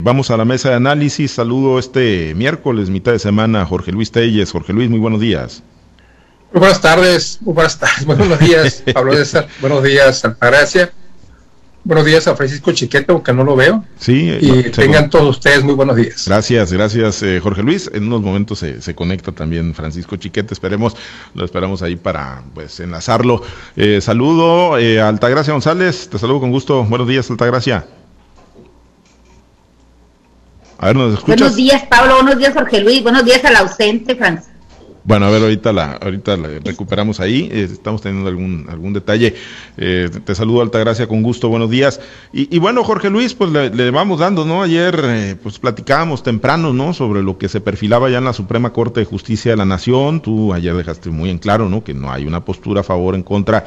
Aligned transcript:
Vamos 0.00 0.30
a 0.30 0.36
la 0.36 0.44
mesa 0.44 0.68
de 0.68 0.76
análisis. 0.76 1.32
Saludo 1.32 1.76
este 1.76 2.32
miércoles, 2.36 2.88
mitad 2.88 3.10
de 3.10 3.18
semana, 3.18 3.66
Jorge 3.66 3.90
Luis 3.90 4.12
Telles. 4.12 4.52
Jorge 4.52 4.72
Luis, 4.72 4.88
muy 4.88 5.00
buenos 5.00 5.18
días. 5.18 5.64
Muy 6.52 6.60
buenas 6.60 6.80
tardes, 6.80 7.38
muy 7.40 7.52
buenas 7.52 7.80
tardes, 7.80 8.04
buenos 8.06 8.38
días, 8.38 8.84
Pablo 8.94 9.12
César, 9.16 9.48
buenos 9.60 9.82
días, 9.82 10.24
Altagracia. 10.24 10.92
Buenos 11.82 12.06
días 12.06 12.28
a 12.28 12.36
Francisco 12.36 12.70
Chiquete, 12.70 13.10
aunque 13.10 13.32
no 13.32 13.42
lo 13.42 13.56
veo. 13.56 13.84
Sí. 13.98 14.38
Y 14.40 14.70
tengan 14.70 15.10
todos 15.10 15.38
ustedes 15.38 15.64
muy 15.64 15.74
buenos 15.74 15.96
días. 15.96 16.28
Gracias, 16.28 16.72
gracias, 16.72 17.20
eh, 17.24 17.40
Jorge 17.42 17.64
Luis. 17.64 17.90
En 17.92 18.04
unos 18.04 18.22
momentos 18.22 18.60
se, 18.60 18.94
conecta 18.94 19.32
también 19.32 19.74
Francisco 19.74 20.14
Chiquete. 20.14 20.54
Esperemos, 20.54 20.94
lo 21.34 21.44
esperamos 21.44 21.82
ahí 21.82 21.96
para 21.96 22.44
pues 22.54 22.78
enlazarlo. 22.78 23.42
Eh, 23.74 24.00
saludo 24.00 24.78
eh, 24.78 25.00
a 25.00 25.08
Altagracia 25.08 25.52
González. 25.52 26.08
Te 26.08 26.20
saludo 26.20 26.38
con 26.38 26.52
gusto. 26.52 26.84
Buenos 26.84 27.08
días, 27.08 27.28
Altagracia. 27.32 27.84
Buenos 31.26 31.56
días, 31.56 31.82
Pablo. 31.86 32.14
Buenos 32.14 32.38
días, 32.38 32.54
Jorge 32.54 32.80
Luis. 32.80 33.02
Buenos 33.02 33.24
días 33.24 33.44
al 33.44 33.56
ausente, 33.56 34.14
Francisco. 34.14 34.57
Bueno, 35.04 35.26
a 35.26 35.30
ver, 35.30 35.42
ahorita 35.42 35.72
la, 35.72 35.92
ahorita 35.92 36.36
la 36.36 36.48
recuperamos 36.62 37.20
ahí. 37.20 37.48
Eh, 37.50 37.68
estamos 37.70 38.02
teniendo 38.02 38.28
algún, 38.28 38.66
algún 38.68 38.92
detalle. 38.92 39.34
Eh, 39.76 40.10
te 40.24 40.34
saludo, 40.34 40.60
Altagracia, 40.60 41.06
con 41.06 41.22
gusto. 41.22 41.48
Buenos 41.48 41.70
días. 41.70 42.00
Y, 42.32 42.58
bueno, 42.58 42.84
Jorge 42.84 43.08
Luis, 43.08 43.34
pues 43.34 43.50
le, 43.50 43.90
vamos 43.90 44.18
dando, 44.20 44.44
¿no? 44.44 44.62
Ayer, 44.62 45.00
eh, 45.04 45.36
pues 45.42 45.58
platicábamos 45.58 46.22
temprano, 46.22 46.72
¿no? 46.74 46.92
Sobre 46.92 47.22
lo 47.22 47.38
que 47.38 47.48
se 47.48 47.60
perfilaba 47.60 48.10
ya 48.10 48.18
en 48.18 48.24
la 48.24 48.32
Suprema 48.32 48.72
Corte 48.72 49.00
de 49.00 49.06
Justicia 49.06 49.52
de 49.52 49.56
la 49.56 49.64
Nación. 49.64 50.20
Tú 50.20 50.52
ayer 50.52 50.74
dejaste 50.74 51.10
muy 51.10 51.30
en 51.30 51.38
claro, 51.38 51.68
¿no? 51.68 51.82
Que 51.82 51.94
no 51.94 52.12
hay 52.12 52.26
una 52.26 52.44
postura 52.44 52.80
a 52.80 52.84
favor 52.84 53.14
en 53.14 53.22
contra 53.22 53.64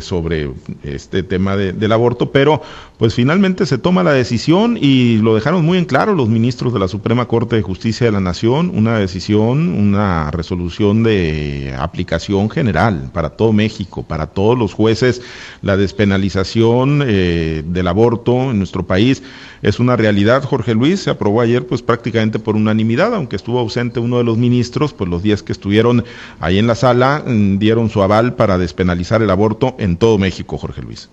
sobre 0.00 0.50
este 0.82 1.22
tema 1.22 1.56
del 1.56 1.92
aborto, 1.92 2.32
pero 2.32 2.62
pues 2.98 3.14
finalmente 3.14 3.66
se 3.66 3.78
toma 3.78 4.02
la 4.02 4.12
decisión 4.12 4.78
y 4.80 5.18
lo 5.18 5.34
dejaron 5.34 5.64
muy 5.64 5.78
en 5.78 5.84
claro 5.84 6.14
los 6.14 6.28
ministros 6.28 6.72
de 6.72 6.78
la 6.78 6.88
Suprema 6.88 7.26
Corte 7.28 7.56
de 7.56 7.62
Justicia 7.62 8.06
de 8.06 8.12
la 8.12 8.20
Nación. 8.20 8.70
Una 8.74 8.98
decisión, 8.98 9.68
una 9.68 10.30
resolución 10.30 10.55
de 10.58 11.74
aplicación 11.78 12.50
general 12.50 13.10
para 13.12 13.30
todo 13.30 13.52
México, 13.52 14.02
para 14.02 14.26
todos 14.26 14.58
los 14.58 14.72
jueces. 14.72 15.22
La 15.62 15.76
despenalización 15.76 17.02
eh, 17.06 17.62
del 17.66 17.88
aborto 17.88 18.50
en 18.50 18.58
nuestro 18.58 18.86
país 18.86 19.22
es 19.62 19.80
una 19.80 19.96
realidad. 19.96 20.42
Jorge 20.44 20.74
Luis 20.74 21.00
se 21.00 21.10
aprobó 21.10 21.40
ayer 21.40 21.66
pues 21.66 21.82
prácticamente 21.82 22.38
por 22.38 22.56
unanimidad, 22.56 23.14
aunque 23.14 23.36
estuvo 23.36 23.58
ausente 23.58 24.00
uno 24.00 24.18
de 24.18 24.24
los 24.24 24.38
ministros, 24.38 24.92
pues 24.92 25.10
los 25.10 25.22
días 25.22 25.42
que 25.42 25.52
estuvieron 25.52 26.04
ahí 26.40 26.58
en 26.58 26.66
la 26.66 26.74
sala 26.74 27.22
mm, 27.26 27.58
dieron 27.58 27.90
su 27.90 28.02
aval 28.02 28.34
para 28.34 28.58
despenalizar 28.58 29.22
el 29.22 29.30
aborto 29.30 29.74
en 29.78 29.96
todo 29.96 30.18
México, 30.18 30.58
Jorge 30.58 30.82
Luis 30.82 31.08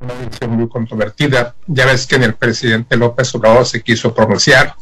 una 0.00 0.14
decisión 0.14 0.50
muy 0.52 0.68
controvertida. 0.68 1.54
Ya 1.66 1.86
ves 1.86 2.06
que 2.06 2.16
en 2.16 2.24
el 2.24 2.34
presidente 2.34 2.96
López 2.96 3.34
Obrador 3.34 3.66
se 3.66 3.82
quiso 3.82 4.14
pronunciar, 4.14 4.74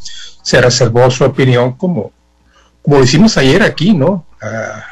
se 0.42 0.61
reservó 0.61 1.11
su 1.11 1.25
opinión 1.25 1.72
como, 1.72 2.12
como 2.83 2.98
lo 2.98 3.05
hicimos 3.05 3.37
ayer 3.37 3.62
aquí, 3.62 3.94
¿no? 3.94 4.27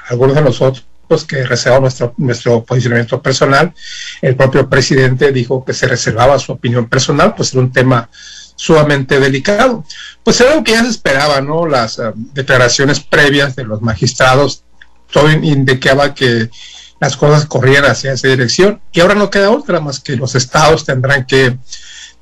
algunos 0.08 0.34
de 0.34 0.42
nosotros 0.42 0.84
que 1.28 1.44
reservamos 1.44 1.82
nuestro, 1.82 2.14
nuestro 2.16 2.64
posicionamiento 2.64 3.22
personal, 3.22 3.72
el 4.20 4.34
propio 4.34 4.68
presidente 4.68 5.30
dijo 5.30 5.64
que 5.64 5.72
se 5.72 5.86
reservaba 5.86 6.38
su 6.38 6.52
opinión 6.52 6.88
personal, 6.88 7.34
pues 7.36 7.52
era 7.52 7.62
un 7.62 7.72
tema 7.72 8.08
sumamente 8.56 9.20
delicado. 9.20 9.84
Pues 10.22 10.40
era 10.40 10.56
lo 10.56 10.64
que 10.64 10.72
ya 10.72 10.82
se 10.82 10.90
esperaba, 10.90 11.40
¿no? 11.40 11.66
Las 11.66 11.98
eh, 11.98 12.10
declaraciones 12.14 13.00
previas 13.00 13.54
de 13.54 13.64
los 13.64 13.82
magistrados, 13.82 14.64
todo 15.12 15.30
indicaba 15.30 16.14
que 16.14 16.50
las 17.04 17.18
cosas 17.18 17.44
corrían 17.44 17.84
hacia 17.84 18.14
esa 18.14 18.28
dirección. 18.28 18.80
Y 18.90 19.00
ahora 19.00 19.14
no 19.14 19.28
queda 19.28 19.50
otra 19.50 19.78
más 19.78 20.00
que 20.00 20.16
los 20.16 20.34
estados 20.34 20.86
tendrán 20.86 21.26
que 21.26 21.58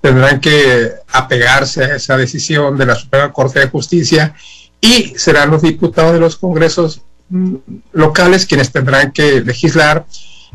tendrán 0.01 0.41
que 0.41 0.93
apegarse 1.13 1.85
a 1.85 1.95
esa 1.95 2.17
decisión 2.17 2.77
de 2.77 2.87
la 2.87 2.97
Suprema 2.97 3.33
Corte 3.33 3.61
de 3.61 3.69
Justicia 3.69 4.35
y 4.81 5.15
serán 5.17 5.53
los 5.53 5.63
diputados 5.63 6.15
de 6.15 6.19
los 6.19 6.35
congresos 6.35 7.03
mm, 7.29 7.55
locales 7.92 8.45
quienes 8.45 8.73
tendrán 8.73 9.13
que 9.13 9.41
legislar 9.42 10.05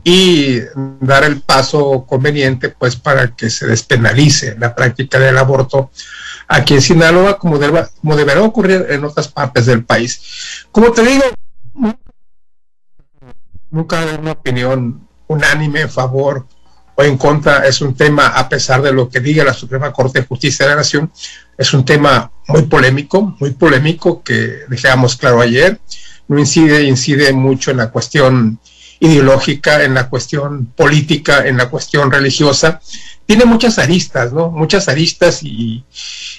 y 0.04 0.60
dar 1.00 1.24
el 1.24 1.40
paso 1.40 2.06
conveniente 2.06 2.68
pues 2.68 2.98
para 2.98 3.34
que 3.34 3.50
se 3.50 3.66
despenalice 3.66 4.58
la 4.60 4.76
práctica 4.76 5.20
del 5.20 5.38
aborto 5.38 5.90
aquí 6.50 6.74
en 6.74 6.82
Sinaloa 6.82 7.40
como, 7.40 7.58
como 8.02 8.16
deberá 8.18 8.42
ocurrir 8.42 8.88
en 8.90 9.06
otras 9.06 9.30
partes 9.30 9.66
del 9.66 9.86
país. 9.86 10.66
Como 10.74 10.92
te 10.92 11.04
digo, 11.04 11.24
nunca 13.70 14.00
hay 14.00 14.16
una 14.20 14.32
opinión 14.32 15.08
unánime 15.28 15.82
en 15.82 15.90
favor 15.90 16.46
o 16.96 17.04
en 17.04 17.18
contra. 17.18 17.68
Es 17.68 17.82
un 17.82 17.96
tema, 17.96 18.28
a 18.28 18.50
pesar 18.50 18.82
de 18.82 18.94
lo 18.94 19.10
que 19.10 19.20
diga 19.20 19.44
la 19.44 19.54
Suprema 19.54 19.92
Corte 19.92 20.22
de 20.22 20.28
Justicia 20.28 20.66
de 20.66 20.72
la 20.72 20.78
Nación, 20.78 21.12
es 21.58 21.74
un 21.74 21.86
tema 21.86 22.32
muy 22.48 22.64
polémico, 22.64 23.36
muy 23.40 23.52
polémico 23.52 24.24
que 24.24 24.62
dejamos 24.68 25.16
claro 25.16 25.42
ayer. 25.42 25.80
No 26.28 26.40
incide, 26.40 26.84
incide 26.84 27.32
mucho 27.34 27.72
en 27.72 27.78
la 27.78 27.90
cuestión 27.90 28.60
ideológica, 29.00 29.84
en 29.84 29.94
la 29.94 30.10
cuestión 30.10 30.68
política, 30.76 31.48
en 31.48 31.58
la 31.58 31.70
cuestión 31.70 32.12
religiosa. 32.12 32.82
Tiene 33.26 33.46
muchas 33.46 33.78
aristas, 33.78 34.34
¿no? 34.34 34.50
Muchas 34.50 34.88
aristas 34.88 35.44
y, 35.44 35.84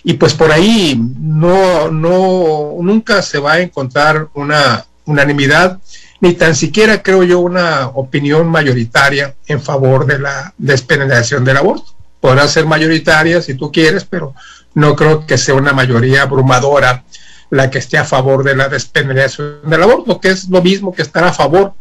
y 0.03 0.15
pues 0.15 0.35
por 0.35 0.51
ahí 0.51 1.01
no, 1.21 1.91
no, 1.91 2.77
nunca 2.81 3.23
se 3.23 3.39
va 3.39 3.55
a 3.55 3.61
encontrar 3.61 4.29
una 4.35 4.85
unanimidad 5.05 5.79
ni 6.21 6.35
tan 6.35 6.55
siquiera 6.55 7.03
creo 7.03 7.23
yo 7.23 7.41
una 7.41 7.89
opinión 7.89 8.49
mayoritaria 8.49 9.35
en 9.47 9.61
favor 9.61 10.07
de 10.07 10.19
la 10.19 10.53
despenalización 10.59 11.45
del 11.45 11.59
aborto. 11.59 11.95
Podrá 12.21 12.49
ser 12.49 12.67
mayoritaria 12.67 13.41
si 13.41 13.55
tú 13.55 13.71
quieres, 13.71 14.05
pero 14.05 14.35
no 14.75 14.97
creo 14.97 15.27
que 15.27 15.39
sea 15.39 15.55
una 15.55 15.73
mayoría 15.73 16.23
abrumadora 16.23 17.05
la 17.51 17.71
que 17.71 17.79
esté 17.79 17.97
a 17.97 18.05
favor 18.05 18.45
de 18.45 18.57
la 18.57 18.69
despenalización 18.69 19.61
del 19.65 19.83
aborto, 19.83 20.21
que 20.21 20.31
es 20.31 20.49
lo 20.49 20.61
mismo 20.61 20.93
que 20.93 21.03
estar 21.03 21.25
a 21.25 21.33
favor 21.33 21.75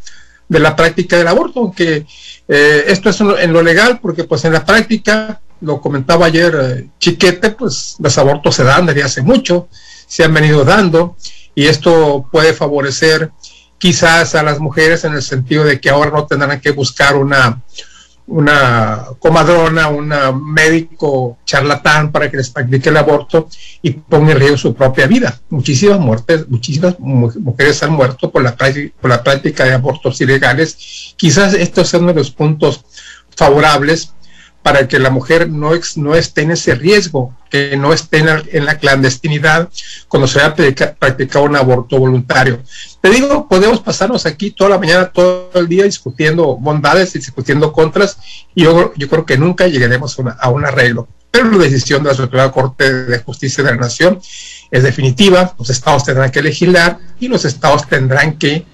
de 0.47 0.59
la 0.59 0.75
práctica 0.75 1.17
del 1.17 1.27
aborto, 1.27 1.59
aunque 1.59 2.05
eh, 2.47 2.83
esto 2.87 3.09
es 3.09 3.19
en 3.19 3.51
lo 3.51 3.61
legal, 3.61 3.99
porque 4.01 4.23
pues 4.23 4.45
en 4.45 4.53
la 4.53 4.65
práctica, 4.65 5.41
lo 5.59 5.81
comentaba 5.81 6.27
ayer 6.27 6.57
eh, 6.61 6.87
Chiquete, 6.99 7.51
pues 7.51 7.95
los 7.99 8.17
abortos 8.17 8.55
se 8.55 8.63
dan 8.63 8.85
desde 8.85 9.03
hace 9.03 9.21
mucho, 9.21 9.67
se 10.07 10.23
han 10.23 10.33
venido 10.33 10.63
dando, 10.63 11.17
y 11.53 11.65
esto 11.65 12.29
puede 12.31 12.53
favorecer 12.53 13.31
quizás 13.77 14.35
a 14.35 14.43
las 14.43 14.59
mujeres 14.59 15.03
en 15.03 15.13
el 15.13 15.21
sentido 15.21 15.63
de 15.63 15.79
que 15.79 15.89
ahora 15.89 16.11
no 16.11 16.25
tendrán 16.25 16.59
que 16.59 16.71
buscar 16.71 17.15
una, 17.15 17.61
una 18.27 19.05
comadrona, 19.19 19.87
un 19.87 20.13
médico 20.43 21.37
charlatán 21.45 22.11
para 22.11 22.29
que 22.29 22.37
les 22.37 22.49
practique 22.49 22.89
el 22.89 22.97
aborto 22.97 23.47
y 23.81 23.91
ponga 23.91 24.33
en 24.33 24.39
riesgo 24.39 24.57
su 24.57 24.75
propia 24.75 25.07
vida. 25.07 25.39
Muchísimas 25.49 25.99
muertes, 25.99 26.47
muchísimas 26.49 26.99
mujeres 26.99 27.81
han 27.83 27.93
muerto 27.93 28.29
por 28.29 28.43
la, 28.43 28.55
por 28.55 29.09
la 29.09 29.23
práctica 29.23 29.63
de 29.63 29.73
abortos 29.73 30.19
ilegales. 30.19 31.13
Quizás 31.15 31.53
estos 31.53 31.87
sean 31.87 32.05
los 32.07 32.31
puntos 32.31 32.83
favorables 33.35 34.13
para 34.67 34.85
que 34.85 34.99
la 34.99 35.09
mujer 35.09 35.49
no, 35.49 35.71
no 35.95 36.13
esté 36.13 36.41
en 36.41 36.51
ese 36.51 36.75
riesgo, 36.75 37.33
que 37.49 37.77
no 37.77 37.93
esté 37.93 38.17
en 38.17 38.65
la, 38.65 38.77
clandestinidad 38.77 39.69
cuando 40.09 40.27
se 40.27 40.41
haya 40.41 40.53
practicado 40.99 41.45
un 41.45 41.55
aborto 41.55 41.97
voluntario. 41.97 42.61
Te 42.99 43.09
digo, 43.09 43.47
podemos 43.47 43.79
pasarnos 43.79 44.25
aquí 44.25 44.51
toda 44.51 44.71
la 44.71 44.77
mañana, 44.77 45.09
todo 45.09 45.51
el 45.53 45.69
día 45.69 45.85
discutiendo 45.85 46.57
bondades 46.57 47.15
y 47.15 47.19
discutiendo 47.19 47.71
contras, 47.71 48.17
y 48.53 48.63
yo, 48.63 48.91
yo 48.97 49.07
creo 49.07 49.25
que 49.25 49.37
nunca 49.37 49.67
llegaremos 49.67 50.17
a, 50.37 50.49
un 50.49 50.65
arreglo. 50.65 51.07
Pero 51.31 51.49
la 51.49 51.59
decisión 51.59 52.03
de 52.03 52.09
la 52.09 52.15
Suprema 52.15 52.51
Corte 52.51 53.05
de 53.05 53.19
Justicia 53.19 53.63
de 53.63 53.71
la 53.71 53.77
Nación 53.77 54.19
es 54.69 54.83
definitiva, 54.83 55.55
los 55.57 55.69
estados 55.69 56.03
tendrán 56.03 56.29
que 56.29 56.41
legislar 56.41 56.99
y 57.21 57.29
los 57.29 57.45
estados 57.45 57.87
tendrán 57.87 58.37
que 58.37 58.65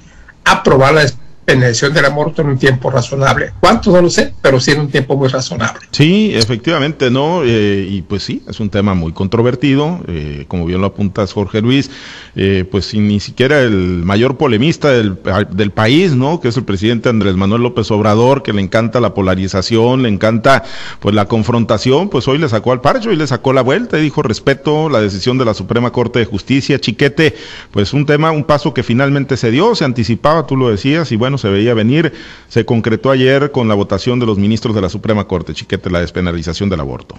aprobar 0.43 0.95
la 0.95 1.03
penalización 1.45 1.93
del 1.93 2.05
aborto 2.05 2.41
en 2.41 2.49
un 2.49 2.57
tiempo 2.57 2.89
razonable. 2.89 3.53
¿Cuánto? 3.59 3.91
No 3.91 4.01
lo 4.01 4.09
sé, 4.09 4.33
pero 4.41 4.59
sí 4.59 4.71
en 4.71 4.81
un 4.81 4.89
tiempo 4.89 5.15
muy 5.15 5.27
razonable. 5.27 5.81
Sí, 5.91 6.31
efectivamente, 6.33 7.11
¿no? 7.11 7.41
Eh, 7.43 7.87
y 7.89 8.01
pues 8.01 8.23
sí, 8.23 8.43
es 8.47 8.59
un 8.59 8.69
tema 8.69 8.93
muy 8.93 9.11
controvertido, 9.11 9.99
eh, 10.07 10.45
como 10.47 10.65
bien 10.65 10.81
lo 10.81 10.87
apuntas 10.87 11.33
Jorge 11.33 11.61
Luis, 11.61 11.91
eh, 12.35 12.65
pues 12.69 12.93
ni 12.93 13.19
siquiera 13.19 13.61
el 13.61 14.03
mayor 14.03 14.37
polemista 14.37 14.89
del, 14.91 15.17
del, 15.51 15.71
país, 15.71 16.13
¿no? 16.13 16.39
Que 16.39 16.47
es 16.49 16.57
el 16.57 16.63
presidente 16.63 17.09
Andrés 17.09 17.35
Manuel 17.35 17.63
López 17.63 17.89
Obrador, 17.91 18.43
que 18.43 18.53
le 18.53 18.61
encanta 18.61 18.99
la 18.99 19.13
polarización, 19.13 20.03
le 20.03 20.09
encanta 20.09 20.63
pues 20.99 21.13
la 21.13 21.25
confrontación, 21.25 22.09
pues 22.09 22.27
hoy 22.27 22.37
le 22.37 22.49
sacó 22.49 22.71
al 22.71 22.81
parcho 22.81 23.11
y 23.11 23.15
le 23.15 23.27
sacó 23.27 23.53
la 23.53 23.61
vuelta 23.61 23.99
y 23.99 24.01
dijo 24.01 24.21
respeto 24.21 24.89
la 24.89 25.01
decisión 25.01 25.37
de 25.37 25.45
la 25.45 25.53
Suprema 25.53 25.91
Corte 25.91 26.19
de 26.19 26.25
Justicia, 26.25 26.79
chiquete, 26.79 27.35
pues 27.71 27.93
un 27.93 28.05
tema, 28.05 28.31
un 28.31 28.43
paso 28.43 28.73
que 28.73 28.83
finalmente 28.83 29.37
se 29.37 29.51
dio, 29.51 29.75
se 29.75 29.85
anticipaba, 29.85 30.47
tú 30.47 30.55
lo 30.55 30.69
decías, 30.69 31.11
y 31.11 31.15
bueno, 31.15 31.32
se 31.37 31.49
veía 31.49 31.73
venir. 31.73 32.13
Se 32.47 32.65
concretó 32.65 33.11
ayer 33.11 33.51
con 33.51 33.67
la 33.67 33.75
votación 33.75 34.19
de 34.19 34.25
los 34.25 34.37
ministros 34.37 34.75
de 34.75 34.81
la 34.81 34.89
Suprema 34.89 35.25
Corte, 35.25 35.53
Chiquete, 35.53 35.89
la 35.89 35.99
despenalización 35.99 36.69
del 36.69 36.79
aborto. 36.79 37.15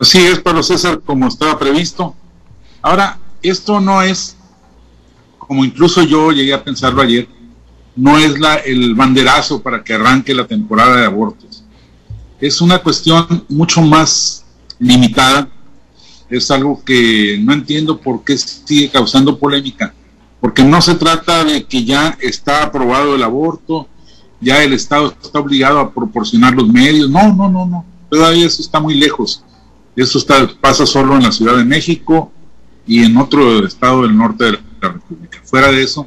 Así 0.00 0.18
es, 0.18 0.38
Pablo 0.38 0.62
César, 0.62 1.00
como 1.04 1.26
estaba 1.26 1.58
previsto. 1.58 2.14
Ahora, 2.82 3.18
esto 3.42 3.80
no 3.80 4.02
es, 4.02 4.36
como 5.38 5.64
incluso 5.64 6.02
yo 6.02 6.30
llegué 6.30 6.54
a 6.54 6.62
pensarlo 6.62 7.02
ayer, 7.02 7.28
no 7.96 8.16
es 8.16 8.38
la, 8.38 8.56
el 8.56 8.94
banderazo 8.94 9.60
para 9.60 9.82
que 9.82 9.94
arranque 9.94 10.32
la 10.34 10.46
temporada 10.46 10.96
de 10.96 11.06
abortos. 11.06 11.64
es 12.40 12.60
una 12.60 12.78
cuestión 12.78 13.44
mucho 13.48 13.82
más 13.82 14.44
limitada. 14.78 15.48
Es 16.30 16.50
algo 16.50 16.82
que 16.84 17.38
no 17.42 17.52
entiendo 17.52 17.98
por 17.98 18.22
qué 18.22 18.38
sigue 18.38 18.88
causando 18.90 19.36
polémica. 19.36 19.92
Porque 20.40 20.62
no 20.62 20.80
se 20.80 20.94
trata 20.94 21.44
de 21.44 21.64
que 21.64 21.84
ya 21.84 22.16
está 22.20 22.62
aprobado 22.62 23.14
el 23.14 23.22
aborto, 23.22 23.88
ya 24.40 24.62
el 24.62 24.72
Estado 24.72 25.14
está 25.20 25.40
obligado 25.40 25.80
a 25.80 25.92
proporcionar 25.92 26.54
los 26.54 26.68
medios. 26.68 27.10
No, 27.10 27.34
no, 27.34 27.50
no, 27.50 27.66
no. 27.66 27.84
Todavía 28.08 28.46
eso 28.46 28.62
está 28.62 28.80
muy 28.80 28.94
lejos. 28.94 29.42
Eso 29.96 30.18
pasa 30.60 30.86
solo 30.86 31.16
en 31.16 31.24
la 31.24 31.32
Ciudad 31.32 31.56
de 31.56 31.64
México 31.64 32.30
y 32.86 33.04
en 33.04 33.16
otro 33.16 33.66
estado 33.66 34.02
del 34.02 34.16
norte 34.16 34.44
de 34.44 34.52
la 34.80 34.88
República. 34.92 35.40
Fuera 35.42 35.72
de 35.72 35.82
eso, 35.82 36.06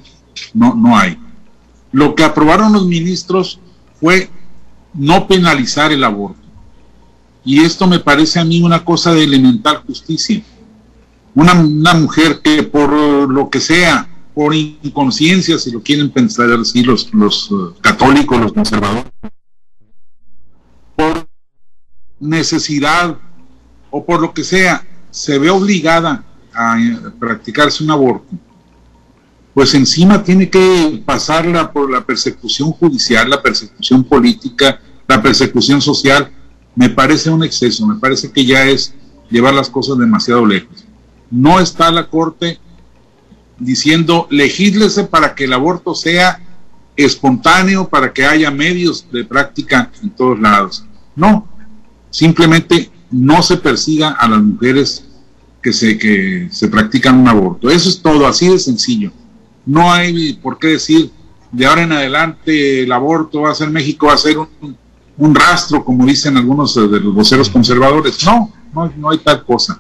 no, 0.54 0.74
no 0.76 0.98
hay. 0.98 1.20
Lo 1.92 2.16
que 2.16 2.24
aprobaron 2.24 2.72
los 2.72 2.88
ministros 2.88 3.60
fue 4.00 4.30
no 4.94 5.28
penalizar 5.28 5.92
el 5.92 6.04
aborto. 6.04 6.40
Y 7.44 7.62
esto 7.62 7.86
me 7.88 8.00
parece 8.00 8.40
a 8.40 8.46
mí 8.46 8.62
una 8.62 8.86
cosa 8.86 9.14
de 9.14 9.24
elemental 9.24 9.84
justicia. 9.86 10.42
Una 11.36 11.54
mujer 11.94 12.42
que 12.42 12.64
por 12.64 12.92
lo 13.30 13.50
que 13.50 13.60
sea, 13.60 14.08
por 14.34 14.56
inconsciencia, 14.56 15.58
si 15.58 15.72
lo 15.72 15.82
quieren 15.82 16.10
pensar 16.10 16.52
así 16.52 16.84
los, 16.84 17.14
los 17.14 17.50
eh, 17.52 17.80
católicos, 17.82 18.40
los 18.40 18.54
conservadores, 18.54 19.12
por 20.96 21.28
necesidad 22.20 23.18
o 23.90 24.06
por 24.06 24.22
lo 24.22 24.34
que 24.34 24.44
sea, 24.44 24.86
se 25.10 25.38
ve 25.38 25.50
obligada 25.50 26.24
a 26.54 26.78
practicarse 27.20 27.84
un 27.84 27.92
aborto, 27.92 28.28
pues 29.54 29.74
encima 29.74 30.24
tiene 30.24 30.50
que 30.50 31.04
pasarla 31.06 31.72
por 31.72 31.92
la 31.92 32.06
persecución 32.06 32.72
judicial, 32.72 33.30
la 33.30 33.42
persecución 33.42 34.04
política, 34.04 34.80
la 35.08 35.22
persecución 35.22 35.82
social, 35.82 36.32
me 36.74 36.90
parece 36.90 37.30
un 37.30 37.44
exceso, 37.44 37.86
me 37.86 38.00
parece 38.00 38.32
que 38.32 38.46
ya 38.46 38.66
es 38.66 38.94
llevar 39.30 39.54
las 39.54 39.70
cosas 39.70 39.98
demasiado 39.98 40.46
lejos. 40.46 40.86
No 41.30 41.60
está 41.60 41.92
la 41.92 42.08
Corte 42.08 42.60
diciendo 43.62 44.28
legíslese 44.30 45.06
para 45.06 45.36
que 45.36 45.46
el 45.46 45.54
aborto 45.54 45.96
sea 45.96 46.42
espontáneo, 46.96 47.88
para 47.88 48.12
que 48.12 48.26
haya 48.26 48.52
medios 48.52 49.06
de 49.12 49.24
práctica 49.24 49.92
en 50.04 50.10
todos 50.12 50.40
lados. 50.40 50.86
No, 51.16 51.48
simplemente 52.10 52.90
no 53.12 53.42
se 53.42 53.58
persiga 53.58 54.12
a 54.12 54.28
las 54.28 54.42
mujeres 54.42 55.06
que 55.62 55.74
se, 55.74 55.98
que 55.98 56.48
se 56.52 56.68
practican 56.68 57.20
un 57.20 57.28
aborto. 57.28 57.70
Eso 57.70 57.90
es 57.90 58.02
todo, 58.02 58.28
así 58.28 58.50
de 58.50 58.60
sencillo. 58.60 59.12
No 59.66 59.92
hay 59.92 60.34
por 60.34 60.58
qué 60.58 60.68
decir 60.68 61.12
de 61.52 61.66
ahora 61.66 61.84
en 61.84 61.92
adelante 61.92 62.84
el 62.84 62.92
aborto 62.92 63.42
va 63.42 63.52
a 63.52 63.56
ser 63.56 63.70
México, 63.70 64.08
va 64.08 64.14
a 64.14 64.18
ser 64.18 64.38
un, 64.38 64.78
un 65.18 65.36
rastro, 65.36 65.84
como 65.84 66.06
dicen 66.06 66.38
algunos 66.38 66.74
de 66.76 67.00
los 67.00 67.14
voceros 67.14 67.50
conservadores. 67.50 68.26
No, 68.26 68.52
no, 68.74 68.92
no 68.98 69.10
hay 69.10 69.20
tal 69.20 69.46
cosa. 69.46 69.80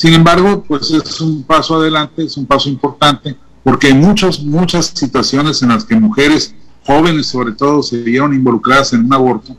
Sin 0.00 0.14
embargo, 0.14 0.64
pues 0.66 0.90
es 0.90 1.20
un 1.20 1.42
paso 1.42 1.76
adelante, 1.76 2.24
es 2.24 2.34
un 2.38 2.46
paso 2.46 2.70
importante, 2.70 3.36
porque 3.62 3.88
hay 3.88 3.92
muchas, 3.92 4.40
muchas 4.40 4.86
situaciones 4.94 5.60
en 5.60 5.68
las 5.68 5.84
que 5.84 5.94
mujeres 5.94 6.54
jóvenes 6.86 7.26
sobre 7.26 7.52
todo 7.52 7.82
se 7.82 7.98
vieron 7.98 8.32
involucradas 8.32 8.94
en 8.94 9.04
un 9.04 9.12
aborto 9.12 9.54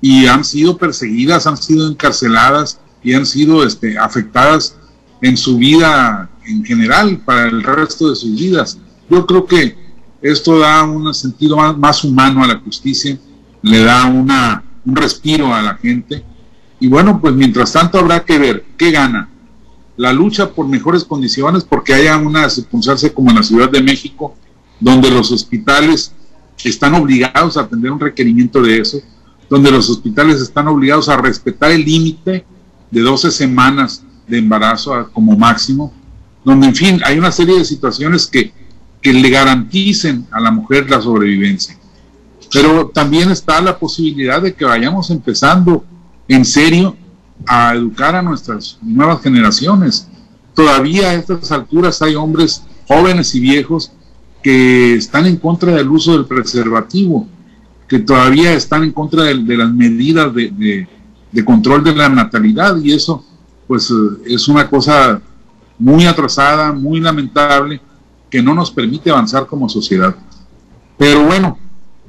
y 0.00 0.24
han 0.24 0.42
sido 0.42 0.78
perseguidas, 0.78 1.46
han 1.46 1.58
sido 1.58 1.86
encarceladas 1.86 2.80
y 3.04 3.12
han 3.12 3.26
sido 3.26 3.62
este, 3.62 3.98
afectadas 3.98 4.74
en 5.20 5.36
su 5.36 5.58
vida 5.58 6.30
en 6.46 6.64
general 6.64 7.18
para 7.18 7.48
el 7.48 7.62
resto 7.62 8.08
de 8.08 8.16
sus 8.16 8.34
vidas. 8.34 8.78
Yo 9.10 9.26
creo 9.26 9.44
que 9.44 9.76
esto 10.22 10.60
da 10.60 10.82
un 10.84 11.12
sentido 11.12 11.58
más, 11.74 12.04
humano 12.04 12.42
a 12.42 12.46
la 12.46 12.58
justicia, 12.58 13.18
le 13.60 13.84
da 13.84 14.06
una, 14.06 14.64
un 14.86 14.96
respiro 14.96 15.52
a 15.52 15.60
la 15.60 15.74
gente. 15.74 16.24
Y 16.80 16.88
bueno, 16.88 17.20
pues 17.20 17.34
mientras 17.34 17.70
tanto 17.70 17.98
habrá 17.98 18.24
que 18.24 18.38
ver 18.38 18.64
qué 18.78 18.90
gana. 18.90 19.28
La 19.96 20.12
lucha 20.12 20.50
por 20.50 20.66
mejores 20.66 21.04
condiciones, 21.04 21.64
porque 21.64 21.94
haya 21.94 22.16
una 22.16 22.48
circunstancia 22.48 23.12
como 23.12 23.30
en 23.30 23.36
la 23.36 23.42
Ciudad 23.42 23.70
de 23.70 23.82
México, 23.82 24.34
donde 24.80 25.10
los 25.10 25.30
hospitales 25.30 26.12
están 26.64 26.94
obligados 26.94 27.56
a 27.56 27.62
atender 27.62 27.90
un 27.90 28.00
requerimiento 28.00 28.62
de 28.62 28.78
eso, 28.78 28.98
donde 29.48 29.70
los 29.70 29.90
hospitales 29.90 30.40
están 30.40 30.68
obligados 30.68 31.08
a 31.08 31.16
respetar 31.16 31.70
el 31.72 31.84
límite 31.84 32.44
de 32.90 33.00
12 33.00 33.30
semanas 33.30 34.02
de 34.26 34.38
embarazo 34.38 35.10
como 35.12 35.36
máximo, 35.36 35.92
donde 36.44 36.68
en 36.68 36.74
fin 36.74 37.00
hay 37.04 37.18
una 37.18 37.30
serie 37.30 37.58
de 37.58 37.64
situaciones 37.64 38.26
que, 38.26 38.52
que 39.00 39.12
le 39.12 39.28
garanticen 39.30 40.26
a 40.30 40.40
la 40.40 40.50
mujer 40.50 40.88
la 40.88 41.00
sobrevivencia. 41.00 41.76
Pero 42.50 42.88
también 42.88 43.30
está 43.30 43.60
la 43.60 43.78
posibilidad 43.78 44.40
de 44.40 44.54
que 44.54 44.64
vayamos 44.64 45.10
empezando 45.10 45.84
en 46.28 46.44
serio 46.44 46.96
a 47.46 47.74
educar 47.74 48.14
a 48.14 48.22
nuestras 48.22 48.78
nuevas 48.82 49.22
generaciones. 49.22 50.08
Todavía 50.54 51.10
a 51.10 51.14
estas 51.14 51.50
alturas 51.52 52.00
hay 52.02 52.14
hombres 52.14 52.62
jóvenes 52.86 53.34
y 53.34 53.40
viejos 53.40 53.92
que 54.42 54.94
están 54.94 55.26
en 55.26 55.36
contra 55.36 55.72
del 55.72 55.88
uso 55.88 56.12
del 56.12 56.26
preservativo, 56.26 57.26
que 57.88 58.00
todavía 58.00 58.52
están 58.52 58.84
en 58.84 58.92
contra 58.92 59.24
de, 59.24 59.34
las 59.56 59.72
medidas 59.72 60.34
de, 60.34 60.86
control 61.44 61.84
de 61.84 61.94
la 61.94 62.08
natalidad 62.08 62.76
y 62.78 62.92
eso 62.92 63.24
pues 63.66 63.90
eh, 63.90 64.34
es 64.34 64.48
una 64.48 64.68
cosa 64.68 65.20
muy 65.78 66.04
atrasada, 66.04 66.72
muy 66.72 67.00
lamentable, 67.00 67.80
que 68.28 68.42
no 68.42 68.54
nos 68.54 68.70
permite 68.70 69.10
avanzar 69.10 69.46
como 69.46 69.68
sociedad. 69.68 70.14
Pero 70.98 71.24
bueno, 71.24 71.58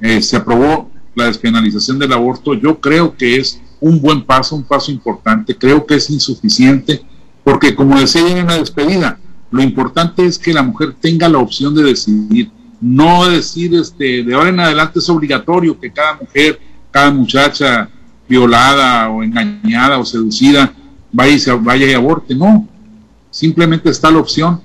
eh, 0.00 0.20
se 0.22 0.36
aprobó 0.36 0.90
la 1.14 1.26
despenalización 1.26 1.98
del 1.98 2.12
aborto, 2.12 2.54
yo 2.54 2.80
creo 2.80 3.16
que 3.16 3.36
es 3.36 3.60
un 3.80 4.00
buen 4.00 4.24
paso, 4.24 4.56
un 4.56 4.64
paso 4.64 4.90
importante, 4.90 5.56
creo 5.56 5.84
que 5.84 5.96
es 5.96 6.10
insuficiente, 6.10 7.02
porque 7.42 7.74
como 7.74 7.98
decía 7.98 8.26
en 8.26 8.46
la 8.46 8.58
despedida, 8.58 9.18
lo 9.50 9.62
importante 9.62 10.24
es 10.24 10.38
que 10.38 10.52
la 10.52 10.62
mujer 10.62 10.94
tenga 11.00 11.28
la 11.28 11.38
opción 11.38 11.74
de 11.74 11.84
decidir, 11.84 12.50
no 12.80 13.28
decir 13.28 13.74
este, 13.74 14.22
de 14.22 14.34
ahora 14.34 14.48
en 14.50 14.60
adelante 14.60 14.98
es 14.98 15.08
obligatorio 15.08 15.78
que 15.78 15.92
cada 15.92 16.14
mujer, 16.14 16.60
cada 16.90 17.10
muchacha 17.10 17.88
violada 18.28 19.08
o 19.10 19.22
engañada 19.22 19.98
o 19.98 20.04
seducida 20.04 20.72
vaya 21.12 21.34
y, 21.34 21.58
vaya 21.60 21.96
aborte. 21.96 22.34
No, 22.34 22.68
simplemente 23.30 23.90
está 23.90 24.10
la 24.10 24.18
opción 24.18 24.60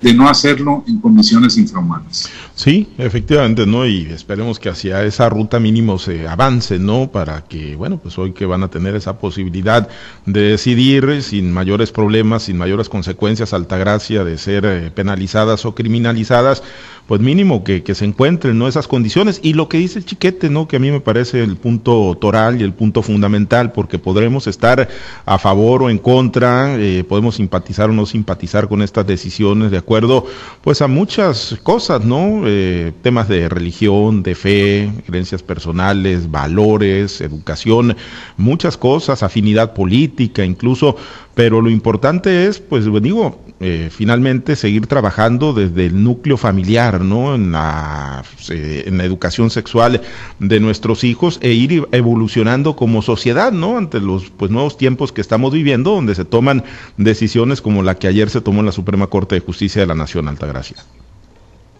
de 0.00 0.14
no 0.14 0.28
hacerlo 0.28 0.84
en 0.86 1.00
condiciones 1.00 1.56
infrahumanas. 1.56 2.28
Sí, 2.54 2.88
efectivamente, 2.98 3.66
¿no? 3.66 3.86
Y 3.86 4.02
esperemos 4.10 4.58
que 4.58 4.68
hacia 4.68 5.02
esa 5.04 5.28
ruta 5.28 5.58
mínimo 5.58 5.98
se 5.98 6.28
avance, 6.28 6.78
¿no? 6.78 7.10
Para 7.10 7.42
que, 7.42 7.74
bueno, 7.74 7.98
pues 7.98 8.16
hoy 8.18 8.32
que 8.32 8.46
van 8.46 8.62
a 8.62 8.68
tener 8.68 8.94
esa 8.94 9.18
posibilidad 9.18 9.88
de 10.24 10.40
decidir 10.40 11.22
sin 11.22 11.52
mayores 11.52 11.90
problemas, 11.90 12.44
sin 12.44 12.58
mayores 12.58 12.88
consecuencias, 12.88 13.52
Altagracia, 13.52 14.24
de 14.24 14.38
ser 14.38 14.64
eh, 14.66 14.90
penalizadas 14.92 15.64
o 15.66 15.74
criminalizadas, 15.74 16.62
pues 17.08 17.22
mínimo 17.22 17.64
que, 17.64 17.82
que, 17.82 17.94
se 17.94 18.04
encuentren 18.04 18.58
¿no? 18.58 18.68
esas 18.68 18.86
condiciones. 18.86 19.40
Y 19.42 19.54
lo 19.54 19.70
que 19.70 19.78
dice 19.78 19.98
el 19.98 20.04
chiquete, 20.04 20.50
¿no? 20.50 20.68
que 20.68 20.76
a 20.76 20.78
mí 20.78 20.90
me 20.90 21.00
parece 21.00 21.42
el 21.42 21.56
punto 21.56 22.14
toral 22.20 22.60
y 22.60 22.64
el 22.64 22.74
punto 22.74 23.02
fundamental, 23.02 23.72
porque 23.72 23.98
podremos 23.98 24.46
estar 24.46 24.86
a 25.24 25.38
favor 25.38 25.82
o 25.82 25.88
en 25.88 25.96
contra, 25.96 26.76
eh, 26.78 27.04
podemos 27.08 27.36
simpatizar 27.36 27.88
o 27.88 27.94
no 27.94 28.04
simpatizar 28.04 28.68
con 28.68 28.82
estas 28.82 29.06
decisiones 29.06 29.70
de 29.70 29.78
acuerdo 29.78 30.26
pues 30.60 30.82
a 30.82 30.86
muchas 30.86 31.56
cosas, 31.62 32.04
¿no? 32.04 32.42
Eh, 32.44 32.92
temas 33.00 33.26
de 33.26 33.48
religión, 33.48 34.22
de 34.22 34.34
fe, 34.34 34.92
creencias 35.06 35.42
personales, 35.42 36.30
valores, 36.30 37.22
educación, 37.22 37.96
muchas 38.36 38.76
cosas, 38.76 39.22
afinidad 39.22 39.72
política 39.72 40.44
incluso, 40.44 40.94
pero 41.34 41.62
lo 41.62 41.70
importante 41.70 42.46
es, 42.46 42.58
pues 42.58 42.84
digo, 43.02 43.40
eh, 43.60 43.88
finalmente 43.90 44.54
seguir 44.54 44.86
trabajando 44.86 45.52
desde 45.52 45.86
el 45.86 46.04
núcleo 46.04 46.36
familiar, 46.36 47.00
¿no? 47.00 47.34
En 47.34 47.50
la, 47.50 48.22
eh, 48.50 48.84
en 48.86 48.98
la 48.98 49.04
educación 49.04 49.50
sexual 49.50 50.00
de 50.38 50.60
nuestros 50.60 51.02
hijos 51.02 51.38
e 51.42 51.50
ir 51.50 51.88
evolucionando 51.90 52.76
como 52.76 53.02
sociedad, 53.02 53.50
¿no? 53.50 53.76
Ante 53.76 54.00
los 54.00 54.30
pues, 54.30 54.50
nuevos 54.52 54.76
tiempos 54.76 55.10
que 55.10 55.20
estamos 55.20 55.52
viviendo, 55.52 55.90
donde 55.90 56.14
se 56.14 56.24
toman 56.24 56.62
decisiones 56.96 57.60
como 57.60 57.82
la 57.82 57.96
que 57.96 58.06
ayer 58.06 58.30
se 58.30 58.40
tomó 58.40 58.60
en 58.60 58.66
la 58.66 58.72
Suprema 58.72 59.08
Corte 59.08 59.34
de 59.34 59.40
Justicia 59.40 59.80
de 59.80 59.88
la 59.88 59.96
Nación, 59.96 60.28
Altagracia. 60.28 60.76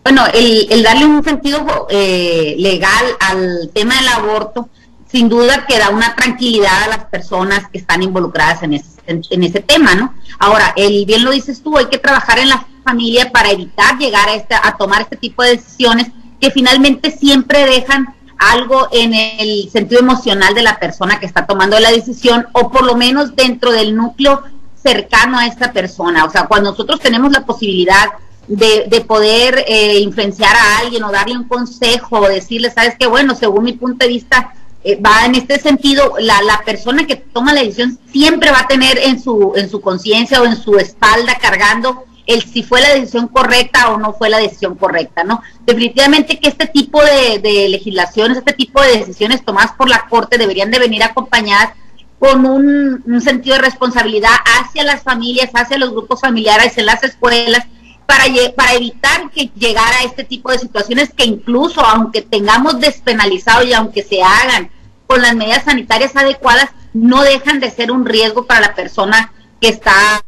Bueno, 0.03 0.25
el, 0.35 0.67
el 0.71 0.83
darle 0.83 1.07
un 1.07 1.23
sentido 1.23 1.87
eh, 1.91 2.57
legal 2.59 3.05
al 3.21 3.71
tema 3.73 3.95
del 3.95 4.09
aborto, 4.09 4.69
sin 5.11 5.29
duda 5.29 5.67
que 5.67 5.79
da 5.79 5.91
una 5.91 6.15
tranquilidad 6.15 6.85
a 6.85 6.88
las 6.88 7.05
personas 7.07 7.69
que 7.71 7.79
están 7.79 8.03
involucradas 8.03 8.62
en 8.62 8.75
ese 8.75 8.99
en, 9.09 9.43
ese 9.43 9.61
tema, 9.61 9.95
¿no? 9.95 10.15
Ahora, 10.38 10.73
el, 10.77 11.07
bien 11.07 11.25
lo 11.25 11.31
dices 11.31 11.62
tú, 11.62 11.77
hay 11.77 11.87
que 11.87 11.99
trabajar 11.99 12.38
en 12.38 12.50
la 12.50 12.67
familia 12.85 13.31
para 13.33 13.50
evitar 13.50 13.99
llegar 13.99 14.29
a, 14.29 14.35
este, 14.35 14.55
a 14.55 14.77
tomar 14.77 15.03
este 15.03 15.17
tipo 15.17 15.43
de 15.43 15.57
decisiones 15.57 16.09
que 16.41 16.50
finalmente 16.50 17.11
siempre 17.11 17.67
dejan 17.67 18.15
algo 18.38 18.88
en 18.93 19.15
el 19.15 19.69
sentido 19.71 20.00
emocional 20.00 20.55
de 20.55 20.62
la 20.62 20.79
persona 20.79 21.19
que 21.19 21.27
está 21.27 21.47
tomando 21.47 21.79
la 21.81 21.91
decisión 21.91 22.47
o 22.53 22.71
por 22.71 22.85
lo 22.85 22.95
menos 22.95 23.35
dentro 23.35 23.73
del 23.73 23.97
núcleo 23.97 24.43
cercano 24.81 25.38
a 25.38 25.47
esta 25.47 25.73
persona. 25.73 26.25
O 26.25 26.31
sea, 26.31 26.47
cuando 26.47 26.71
nosotros 26.71 27.00
tenemos 27.00 27.33
la 27.33 27.45
posibilidad 27.45 28.11
de, 28.47 28.87
de 28.88 29.00
poder 29.00 29.65
eh, 29.67 29.99
influenciar 29.99 30.55
a 30.55 30.79
alguien 30.79 31.03
o 31.03 31.11
darle 31.11 31.37
un 31.37 31.49
consejo 31.49 32.21
o 32.21 32.29
decirle, 32.29 32.71
sabes 32.71 32.95
que 32.97 33.07
bueno, 33.07 33.35
según 33.35 33.65
mi 33.65 33.73
punto 33.73 34.07
de 34.07 34.12
vista, 34.12 34.53
eh, 34.85 35.01
va 35.01 35.27
en 35.27 35.35
este 35.35 35.59
sentido, 35.59 36.15
la, 36.21 36.41
la 36.43 36.63
persona 36.65 37.07
que 37.07 37.17
toma 37.17 37.53
la 37.53 37.63
decisión 37.63 37.99
siempre 38.13 38.51
va 38.51 38.61
a 38.61 38.69
tener 38.69 38.99
en 38.99 39.21
su, 39.21 39.53
en 39.57 39.69
su 39.69 39.81
conciencia 39.81 40.41
o 40.41 40.45
en 40.45 40.57
su 40.57 40.77
espalda 40.77 41.37
cargando 41.41 42.05
el 42.27 42.43
si 42.43 42.63
fue 42.63 42.83
la 42.83 42.95
decisión 42.95 43.27
correcta 43.29 43.91
o 43.91 43.99
no 43.99 44.13
fue 44.13 44.29
la 44.29 44.39
decisión 44.39 44.75
correcta, 44.77 45.25
¿no? 45.25 45.43
Definitivamente 45.65 46.39
que 46.39 46.49
este 46.49 46.67
tipo 46.67 47.03
de, 47.03 47.39
de 47.39 47.71
legislaciones, 47.71 48.37
este 48.37 48.53
tipo 48.53 48.83
de 48.83 48.99
decisiones 48.99 49.45
tomadas 49.45 49.73
por 49.73 49.89
la 49.89 50.07
Corte 50.11 50.37
deberían 50.37 50.71
de 50.71 50.79
venir 50.79 51.03
acompañadas 51.03 51.71
con 52.19 52.45
un, 52.45 53.03
un, 53.07 53.21
sentido 53.23 53.57
de 53.57 53.63
responsabilidad 53.63 54.35
hacia 54.45 54.85
las 54.85 55.03
familias, 55.03 55.51
hacia 55.55 55.79
los 55.79 55.91
grupos 55.91 56.21
familiares, 56.21 56.77
en 56.77 56.87
las 56.87 57.03
escuelas, 57.03 57.67
para, 58.09 58.25
para 58.57 58.73
evitar 58.73 59.31
que 59.31 59.50
llegara 59.55 59.99
a 59.99 60.05
este 60.05 60.25
tipo 60.25 60.50
de 60.50 60.59
situaciones 60.59 61.12
que 61.15 61.27
incluso 61.27 61.83
aunque 61.85 62.23
tengamos 62.23 62.81
despenalizado 62.81 63.65
y 63.65 63.75
aunque 63.75 64.03
se 64.03 64.23
hagan 64.23 64.71
con 65.07 65.21
las 65.21 65.37
medidas 65.37 65.65
sanitarias 65.65 66.17
adecuadas, 66.17 66.71
no 66.95 67.23
dejan 67.23 67.61
de 67.61 67.71
ser 67.71 67.93
un 67.93 68.07
riesgo 68.07 68.47
para 68.47 68.62
la 68.62 68.75
persona 68.75 69.31
que 69.61 69.69
está 69.69 70.23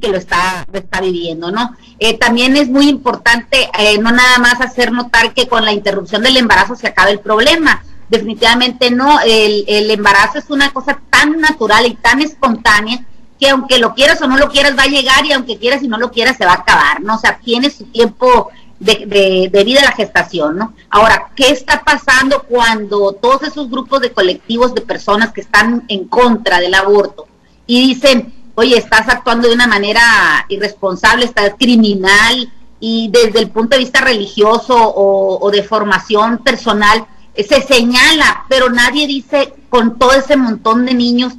que 0.00 0.08
lo 0.08 0.16
está, 0.16 0.66
está 0.72 1.00
viviendo, 1.02 1.52
¿no? 1.52 1.76
Eh, 1.98 2.18
también 2.18 2.56
es 2.56 2.68
muy 2.68 2.88
importante 2.88 3.68
eh, 3.78 3.98
no 3.98 4.10
nada 4.10 4.38
más 4.38 4.60
hacer 4.62 4.90
notar 4.90 5.34
que 5.34 5.46
con 5.46 5.66
la 5.66 5.72
interrupción 5.72 6.22
del 6.22 6.38
embarazo 6.38 6.76
se 6.76 6.88
acaba 6.88 7.10
el 7.10 7.20
problema. 7.20 7.84
Definitivamente 8.08 8.90
no, 8.90 9.20
el, 9.20 9.64
el 9.68 9.90
embarazo 9.90 10.38
es 10.38 10.48
una 10.48 10.72
cosa 10.72 10.98
tan 11.10 11.40
natural 11.40 11.86
y 11.86 11.94
tan 11.94 12.22
espontánea 12.22 13.04
que 13.38 13.50
aunque 13.50 13.78
lo 13.78 13.94
quieras 13.94 14.20
o 14.22 14.26
no 14.26 14.36
lo 14.36 14.48
quieras 14.48 14.76
va 14.78 14.84
a 14.84 14.88
llegar 14.88 15.24
y 15.26 15.32
aunque 15.32 15.58
quieras 15.58 15.82
y 15.82 15.88
no 15.88 15.98
lo 15.98 16.10
quieras 16.10 16.36
se 16.36 16.46
va 16.46 16.52
a 16.52 16.56
acabar, 16.56 17.00
¿no? 17.02 17.16
O 17.16 17.18
sea, 17.18 17.38
tiene 17.42 17.70
su 17.70 17.84
tiempo 17.84 18.50
de, 18.78 19.06
de, 19.06 19.50
de, 19.52 19.64
vida 19.64 19.82
la 19.82 19.92
gestación, 19.92 20.56
¿no? 20.56 20.74
Ahora, 20.90 21.30
¿qué 21.34 21.50
está 21.50 21.82
pasando 21.84 22.42
cuando 22.42 23.12
todos 23.12 23.42
esos 23.42 23.70
grupos 23.70 24.00
de 24.00 24.12
colectivos 24.12 24.74
de 24.74 24.82
personas 24.82 25.32
que 25.32 25.40
están 25.40 25.84
en 25.88 26.06
contra 26.08 26.60
del 26.60 26.74
aborto 26.74 27.26
y 27.66 27.94
dicen, 27.94 28.32
oye, 28.54 28.76
estás 28.76 29.08
actuando 29.08 29.48
de 29.48 29.54
una 29.54 29.66
manera 29.66 30.46
irresponsable, 30.48 31.24
estás 31.24 31.54
criminal 31.58 32.52
y 32.78 33.08
desde 33.10 33.40
el 33.40 33.50
punto 33.50 33.76
de 33.76 33.82
vista 33.82 34.00
religioso 34.00 34.76
o, 34.76 35.38
o 35.40 35.50
de 35.50 35.62
formación 35.62 36.38
personal 36.38 37.06
eh, 37.34 37.44
se 37.44 37.62
señala, 37.62 38.44
pero 38.48 38.70
nadie 38.70 39.06
dice 39.06 39.54
con 39.68 39.98
todo 39.98 40.12
ese 40.12 40.36
montón 40.36 40.86
de 40.86 40.94
niños 40.94 41.32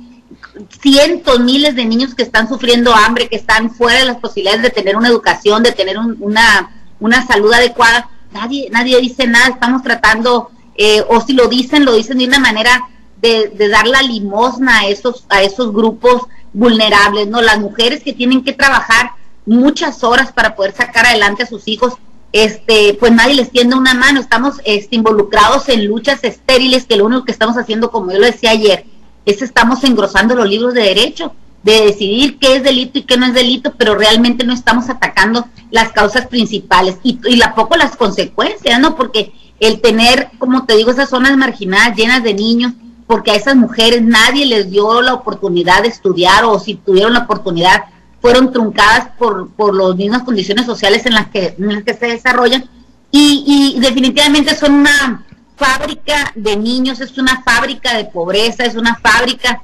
cientos, 0.80 1.40
miles 1.40 1.76
de 1.76 1.86
niños 1.86 2.16
que 2.16 2.24
están 2.24 2.48
sufriendo 2.48 2.94
hambre, 2.94 3.28
que 3.28 3.36
están 3.36 3.72
fuera 3.72 4.00
de 4.00 4.06
las 4.06 4.18
posibilidades 4.18 4.62
de 4.62 4.70
tener 4.70 4.96
una 4.96 5.10
educación, 5.10 5.64
de 5.64 5.72
tener 5.72 5.98
un, 5.98 6.18
una, 6.20 6.72
una 7.00 7.26
salud 7.26 7.52
adecuada. 7.54 8.10
Nadie, 8.32 8.70
nadie 8.72 9.00
dice 9.00 9.28
nada, 9.28 9.48
estamos 9.48 9.84
tratando, 9.84 10.52
eh, 10.76 11.04
o 11.08 11.22
si 11.22 11.34
lo 11.34 11.48
dicen, 11.48 11.86
lo 11.86 11.94
dicen 11.94 12.18
de 12.18 12.26
una 12.26 12.40
manera 12.40 12.90
de, 13.22 13.50
de, 13.50 13.70
dar 13.70 13.88
la 13.88 14.02
limosna 14.02 14.80
a 14.80 14.88
esos, 14.88 15.26
a 15.30 15.42
esos 15.42 15.74
grupos 15.74 16.24
vulnerables, 16.54 17.28
¿no? 17.28 17.42
Las 17.42 17.60
mujeres 17.60 18.04
que 18.04 18.14
tienen 18.14 18.44
que 18.44 18.54
trabajar 18.54 19.12
muchas 19.46 20.04
horas 20.04 20.32
para 20.32 20.56
poder 20.56 20.74
sacar 20.74 21.06
adelante 21.06 21.44
a 21.44 21.48
sus 21.48 21.68
hijos, 21.68 21.94
este, 22.32 22.96
pues 23.00 23.12
nadie 23.14 23.36
les 23.36 23.52
tiende 23.52 23.76
una 23.76 23.94
mano, 23.94 24.20
estamos 24.20 24.56
este, 24.66 24.96
involucrados 24.96 25.70
en 25.70 25.86
luchas 25.86 26.24
estériles, 26.24 26.86
que 26.86 26.98
lo 26.98 27.06
único 27.06 27.24
que 27.24 27.32
estamos 27.32 27.56
haciendo, 27.58 27.92
como 27.92 28.12
yo 28.12 28.20
lo 28.20 28.26
decía 28.26 28.52
ayer, 28.52 28.86
es 29.26 29.42
estamos 29.42 29.84
engrosando 29.84 30.36
los 30.36 30.48
libros 30.48 30.74
de 30.74 30.82
derecho, 30.82 31.34
de 31.64 31.86
decidir 31.86 32.38
qué 32.38 32.58
es 32.58 32.64
delito 32.64 33.00
y 33.00 33.04
qué 33.04 33.18
no 33.18 33.26
es 33.26 33.34
delito, 33.34 33.74
pero 33.78 33.96
realmente 33.96 34.46
no 34.46 34.54
estamos 34.54 34.90
atacando 34.90 35.48
las 35.72 35.92
causas 35.92 36.28
principales 36.28 36.98
y, 37.04 37.20
y 37.26 37.38
la 37.38 37.56
poco 37.56 37.76
las 37.76 37.96
consecuencias, 37.96 38.80
¿no? 38.80 38.96
Porque 38.96 39.34
el 39.60 39.82
tener, 39.82 40.30
como 40.38 40.66
te 40.66 40.76
digo, 40.76 40.92
esas 40.92 41.10
zonas 41.10 41.36
marginadas 41.38 41.96
llenas 41.96 42.24
de 42.24 42.34
niños, 42.34 42.74
porque 43.08 43.32
a 43.32 43.36
esas 43.36 43.56
mujeres 43.56 44.02
nadie 44.02 44.46
les 44.46 44.70
dio 44.70 45.02
la 45.02 45.14
oportunidad 45.14 45.82
de 45.82 45.90
estudiar 45.90 46.46
o 46.46 46.60
si 46.60 46.76
tuvieron 46.76 47.14
la 47.14 47.20
oportunidad 47.20 47.86
fueron 48.22 48.52
truncadas 48.52 49.10
por, 49.18 49.50
por 49.52 49.76
las 49.76 49.96
mismas 49.96 50.24
condiciones 50.24 50.66
sociales 50.66 51.06
en 51.06 51.14
las 51.14 51.28
que, 51.28 51.56
en 51.58 51.74
las 51.74 51.84
que 51.84 51.94
se 51.94 52.08
desarrollan 52.08 52.68
y, 53.12 53.76
y 53.76 53.80
definitivamente 53.80 54.56
son 54.56 54.74
una 54.74 55.24
fábrica 55.56 56.32
de 56.36 56.56
niños, 56.56 57.00
es 57.02 57.18
una 57.18 57.42
fábrica 57.44 57.96
de 57.96 58.06
pobreza, 58.06 58.66
es 58.66 58.76
una 58.76 58.96
fábrica 58.96 59.62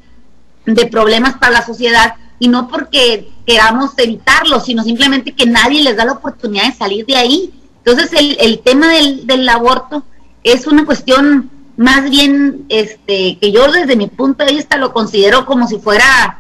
de 0.65 0.85
problemas 0.87 1.37
para 1.37 1.53
la 1.53 1.65
sociedad 1.65 2.15
y 2.39 2.47
no 2.47 2.67
porque 2.67 3.29
queramos 3.45 3.91
evitarlo, 3.97 4.59
sino 4.59 4.83
simplemente 4.83 5.33
que 5.33 5.45
nadie 5.45 5.83
les 5.83 5.95
da 5.95 6.05
la 6.05 6.13
oportunidad 6.13 6.65
de 6.65 6.73
salir 6.73 7.05
de 7.05 7.15
ahí. 7.15 7.53
Entonces 7.83 8.11
el, 8.13 8.37
el 8.39 8.59
tema 8.59 8.87
del, 8.93 9.27
del, 9.27 9.47
aborto 9.49 10.03
es 10.43 10.67
una 10.67 10.85
cuestión 10.85 11.49
más 11.77 12.09
bien 12.09 12.65
este 12.69 13.37
que 13.39 13.51
yo 13.51 13.71
desde 13.71 13.95
mi 13.95 14.07
punto 14.07 14.45
de 14.45 14.53
vista 14.53 14.77
lo 14.77 14.93
considero 14.93 15.45
como 15.45 15.67
si 15.67 15.77
fuera 15.79 16.39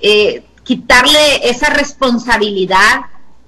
eh, 0.00 0.44
quitarle 0.64 1.48
esa 1.48 1.70
responsabilidad 1.70 3.02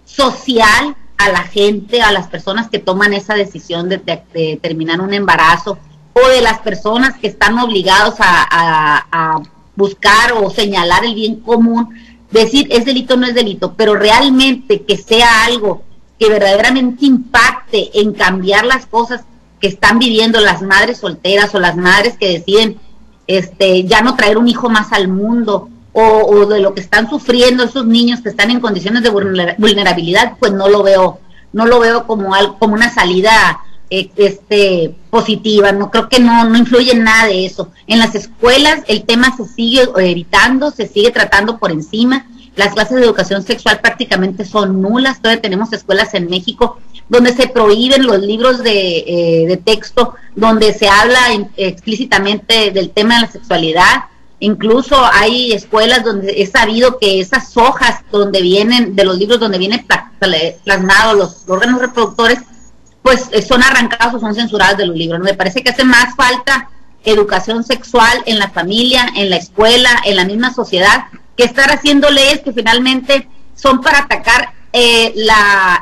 social 0.04 0.96
a 1.24 1.32
la 1.32 1.42
gente, 1.42 2.02
a 2.02 2.12
las 2.12 2.28
personas 2.28 2.68
que 2.68 2.78
toman 2.78 3.14
esa 3.14 3.34
decisión 3.34 3.88
de, 3.88 3.98
de, 3.98 4.58
terminar 4.60 5.00
un 5.00 5.14
embarazo 5.14 5.78
o 6.12 6.28
de 6.28 6.40
las 6.40 6.60
personas 6.60 7.16
que 7.18 7.26
están 7.26 7.58
obligados 7.58 8.16
a, 8.20 8.46
a, 8.50 9.06
a, 9.10 9.42
buscar 9.76 10.34
o 10.34 10.50
señalar 10.50 11.04
el 11.04 11.16
bien 11.16 11.40
común, 11.40 11.88
decir 12.30 12.68
es 12.70 12.84
delito 12.84 13.14
o 13.14 13.16
no 13.16 13.26
es 13.26 13.34
delito, 13.34 13.74
pero 13.74 13.94
realmente 13.94 14.82
que 14.82 14.96
sea 14.96 15.44
algo 15.44 15.82
que 16.18 16.28
verdaderamente 16.28 17.06
impacte 17.06 18.00
en 18.00 18.12
cambiar 18.12 18.64
las 18.66 18.86
cosas 18.86 19.24
que 19.60 19.66
están 19.66 19.98
viviendo 19.98 20.40
las 20.40 20.62
madres 20.62 20.98
solteras 20.98 21.54
o 21.54 21.58
las 21.58 21.76
madres 21.76 22.16
que 22.16 22.28
deciden 22.28 22.78
este 23.26 23.84
ya 23.84 24.02
no 24.02 24.14
traer 24.14 24.36
un 24.36 24.46
hijo 24.46 24.68
más 24.68 24.92
al 24.92 25.08
mundo 25.08 25.70
o, 25.96 26.46
de 26.46 26.60
lo 26.60 26.74
que 26.74 26.80
están 26.80 27.08
sufriendo 27.08 27.62
esos 27.62 27.86
niños 27.86 28.20
que 28.20 28.28
están 28.28 28.50
en 28.50 28.60
condiciones 28.60 29.02
de 29.02 29.10
vulnerabilidad, 29.10 30.34
pues 30.40 30.52
no 30.52 30.68
lo 30.68 30.82
veo, 30.82 31.20
no 31.52 31.66
lo 31.66 31.78
veo 31.78 32.06
como 32.06 32.34
algo, 32.34 32.58
como 32.58 32.74
una 32.74 32.92
salida 32.92 33.60
eh, 33.90 34.10
este 34.16 34.94
positiva, 35.08 35.70
no 35.70 35.92
creo 35.92 36.08
que 36.08 36.18
no, 36.18 36.44
no 36.44 36.58
influye 36.58 36.94
nada 36.96 37.28
de 37.28 37.46
eso. 37.46 37.70
En 37.86 38.00
las 38.00 38.16
escuelas 38.16 38.82
el 38.88 39.04
tema 39.04 39.36
se 39.36 39.46
sigue 39.46 39.88
evitando, 39.96 40.72
se 40.72 40.88
sigue 40.88 41.12
tratando 41.12 41.58
por 41.58 41.70
encima, 41.70 42.26
las 42.56 42.74
clases 42.74 42.96
de 42.96 43.04
educación 43.04 43.42
sexual 43.42 43.80
prácticamente 43.80 44.44
son 44.44 44.82
nulas, 44.82 45.22
todavía 45.22 45.42
tenemos 45.42 45.72
escuelas 45.72 46.12
en 46.14 46.28
México 46.28 46.78
donde 47.08 47.32
se 47.32 47.48
prohíben 47.48 48.06
los 48.06 48.18
libros 48.20 48.62
de, 48.62 48.98
eh, 49.06 49.46
de 49.46 49.56
texto, 49.58 50.14
donde 50.34 50.72
se 50.72 50.88
habla 50.88 51.20
explícitamente 51.56 52.70
del 52.70 52.90
tema 52.90 53.16
de 53.16 53.26
la 53.26 53.32
sexualidad, 53.32 54.04
Incluso 54.40 55.02
hay 55.12 55.52
escuelas 55.52 56.04
donde 56.04 56.42
he 56.42 56.46
sabido 56.46 56.98
que 56.98 57.20
esas 57.20 57.56
hojas 57.56 58.00
donde 58.10 58.42
vienen, 58.42 58.96
de 58.96 59.04
los 59.04 59.18
libros 59.18 59.40
donde 59.40 59.58
vienen 59.58 59.86
plasmados 60.64 61.16
los 61.16 61.44
órganos 61.48 61.80
reproductores, 61.80 62.40
pues 63.02 63.28
eh, 63.32 63.42
son 63.42 63.62
arrancados 63.62 64.14
o 64.14 64.20
son 64.20 64.34
censurados 64.34 64.78
de 64.78 64.86
los 64.86 64.96
libros. 64.96 65.20
Me 65.20 65.34
parece 65.34 65.62
que 65.62 65.70
hace 65.70 65.84
más 65.84 66.14
falta 66.16 66.70
educación 67.04 67.64
sexual 67.64 68.22
en 68.26 68.38
la 68.38 68.50
familia, 68.50 69.06
en 69.14 69.30
la 69.30 69.36
escuela, 69.36 69.90
en 70.04 70.16
la 70.16 70.24
misma 70.24 70.52
sociedad, 70.52 71.04
que 71.36 71.44
estar 71.44 71.70
haciendo 71.70 72.10
leyes 72.10 72.40
que 72.40 72.52
finalmente 72.52 73.28
son 73.54 73.80
para 73.80 74.00
atacar 74.00 74.52
eh, 74.72 75.14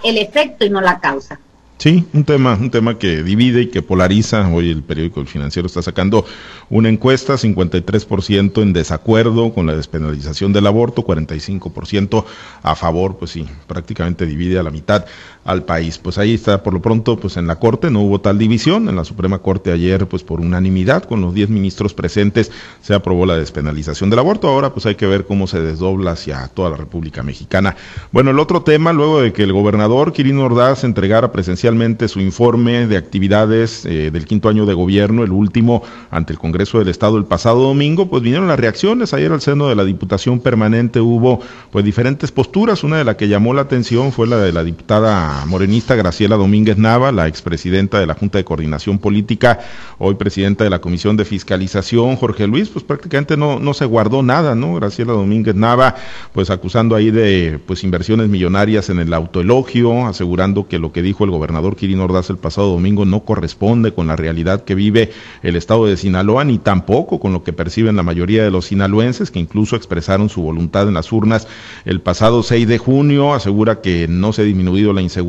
el 0.04 0.18
efecto 0.18 0.64
y 0.64 0.70
no 0.70 0.80
la 0.80 1.00
causa. 1.00 1.38
Sí, 1.82 2.06
un 2.12 2.22
tema, 2.22 2.54
un 2.54 2.70
tema 2.70 2.96
que 2.96 3.24
divide 3.24 3.62
y 3.62 3.66
que 3.66 3.82
polariza. 3.82 4.46
Hoy 4.46 4.70
el 4.70 4.84
periódico 4.84 5.20
El 5.20 5.26
Financiero 5.26 5.66
está 5.66 5.82
sacando 5.82 6.24
una 6.70 6.88
encuesta, 6.88 7.34
53% 7.34 8.62
en 8.62 8.72
desacuerdo 8.72 9.52
con 9.52 9.66
la 9.66 9.74
despenalización 9.74 10.52
del 10.52 10.68
aborto, 10.68 11.02
45% 11.02 12.24
a 12.62 12.76
favor, 12.76 13.16
pues 13.16 13.32
sí, 13.32 13.48
prácticamente 13.66 14.26
divide 14.26 14.60
a 14.60 14.62
la 14.62 14.70
mitad 14.70 15.06
al 15.44 15.64
país. 15.64 15.98
Pues 15.98 16.18
ahí 16.18 16.34
está, 16.34 16.62
por 16.62 16.72
lo 16.72 16.80
pronto, 16.80 17.16
pues 17.16 17.36
en 17.36 17.46
la 17.46 17.56
Corte 17.56 17.90
no 17.90 18.00
hubo 18.00 18.20
tal 18.20 18.38
división, 18.38 18.88
en 18.88 18.96
la 18.96 19.04
Suprema 19.04 19.40
Corte 19.40 19.72
ayer, 19.72 20.06
pues 20.06 20.22
por 20.22 20.40
unanimidad, 20.40 21.04
con 21.04 21.20
los 21.20 21.34
10 21.34 21.50
ministros 21.50 21.94
presentes, 21.94 22.50
se 22.80 22.94
aprobó 22.94 23.26
la 23.26 23.36
despenalización 23.36 24.10
del 24.10 24.20
aborto. 24.20 24.48
Ahora 24.48 24.72
pues 24.72 24.86
hay 24.86 24.94
que 24.94 25.06
ver 25.06 25.26
cómo 25.26 25.46
se 25.46 25.60
desdobla 25.60 26.12
hacia 26.12 26.48
toda 26.48 26.70
la 26.70 26.76
República 26.76 27.22
Mexicana. 27.22 27.76
Bueno, 28.12 28.30
el 28.30 28.38
otro 28.38 28.62
tema, 28.62 28.92
luego 28.92 29.20
de 29.20 29.32
que 29.32 29.42
el 29.42 29.52
gobernador 29.52 30.12
Quirino 30.12 30.44
Ordaz 30.44 30.84
entregara 30.84 31.32
presencialmente 31.32 32.08
su 32.08 32.20
informe 32.20 32.86
de 32.86 32.96
actividades 32.96 33.84
eh, 33.84 34.10
del 34.12 34.26
quinto 34.26 34.48
año 34.48 34.66
de 34.66 34.74
gobierno, 34.74 35.24
el 35.24 35.32
último 35.32 35.82
ante 36.10 36.32
el 36.32 36.38
Congreso 36.38 36.78
del 36.78 36.88
Estado 36.88 37.18
el 37.18 37.24
pasado 37.24 37.62
domingo, 37.62 38.08
pues 38.08 38.22
vinieron 38.22 38.48
las 38.48 38.60
reacciones. 38.60 39.12
Ayer 39.14 39.32
al 39.32 39.40
seno 39.40 39.68
de 39.68 39.74
la 39.74 39.84
Diputación 39.84 40.40
Permanente 40.40 41.00
hubo 41.00 41.40
pues 41.70 41.84
diferentes 41.84 42.30
posturas. 42.30 42.84
Una 42.84 42.98
de 42.98 43.04
las 43.04 43.16
que 43.16 43.28
llamó 43.28 43.54
la 43.54 43.62
atención 43.62 44.12
fue 44.12 44.26
la 44.26 44.36
de 44.36 44.52
la 44.52 44.64
diputada 44.64 45.31
morenista 45.46 45.94
Graciela 45.94 46.36
Domínguez 46.36 46.78
Nava, 46.78 47.12
la 47.12 47.28
expresidenta 47.28 47.98
de 47.98 48.06
la 48.06 48.14
Junta 48.14 48.38
de 48.38 48.44
Coordinación 48.44 48.98
Política, 48.98 49.60
hoy 49.98 50.14
presidenta 50.14 50.64
de 50.64 50.70
la 50.70 50.80
Comisión 50.80 51.16
de 51.16 51.24
Fiscalización, 51.24 52.16
Jorge 52.16 52.46
Luis, 52.46 52.68
pues 52.68 52.84
prácticamente 52.84 53.36
no, 53.36 53.58
no 53.58 53.74
se 53.74 53.84
guardó 53.84 54.22
nada, 54.22 54.54
¿no? 54.54 54.74
Graciela 54.74 55.12
Domínguez 55.12 55.54
Nava, 55.54 55.96
pues 56.32 56.50
acusando 56.50 56.96
ahí 56.96 57.10
de 57.10 57.60
pues 57.66 57.84
inversiones 57.84 58.28
millonarias 58.28 58.90
en 58.90 58.98
el 58.98 59.12
autoelogio, 59.14 60.06
asegurando 60.06 60.68
que 60.68 60.78
lo 60.78 60.92
que 60.92 61.02
dijo 61.02 61.24
el 61.24 61.30
gobernador 61.30 61.76
Quirino 61.76 62.04
Ordaz 62.04 62.30
el 62.30 62.38
pasado 62.38 62.70
domingo 62.70 63.04
no 63.04 63.20
corresponde 63.20 63.92
con 63.92 64.06
la 64.06 64.16
realidad 64.16 64.64
que 64.64 64.74
vive 64.74 65.12
el 65.42 65.56
estado 65.56 65.86
de 65.86 65.96
Sinaloa, 65.96 66.44
ni 66.44 66.58
tampoco 66.58 67.20
con 67.20 67.32
lo 67.32 67.42
que 67.42 67.52
perciben 67.52 67.96
la 67.96 68.02
mayoría 68.02 68.44
de 68.44 68.50
los 68.50 68.66
sinaloenses, 68.66 69.30
que 69.30 69.38
incluso 69.38 69.76
expresaron 69.76 70.28
su 70.28 70.42
voluntad 70.42 70.88
en 70.88 70.94
las 70.94 71.12
urnas 71.12 71.46
el 71.84 72.00
pasado 72.00 72.42
6 72.42 72.66
de 72.68 72.78
junio. 72.78 73.34
Asegura 73.34 73.80
que 73.80 74.08
no 74.08 74.32
se 74.32 74.42
ha 74.42 74.44
disminuido 74.44 74.92
la 74.92 75.02
inseguridad, 75.02 75.21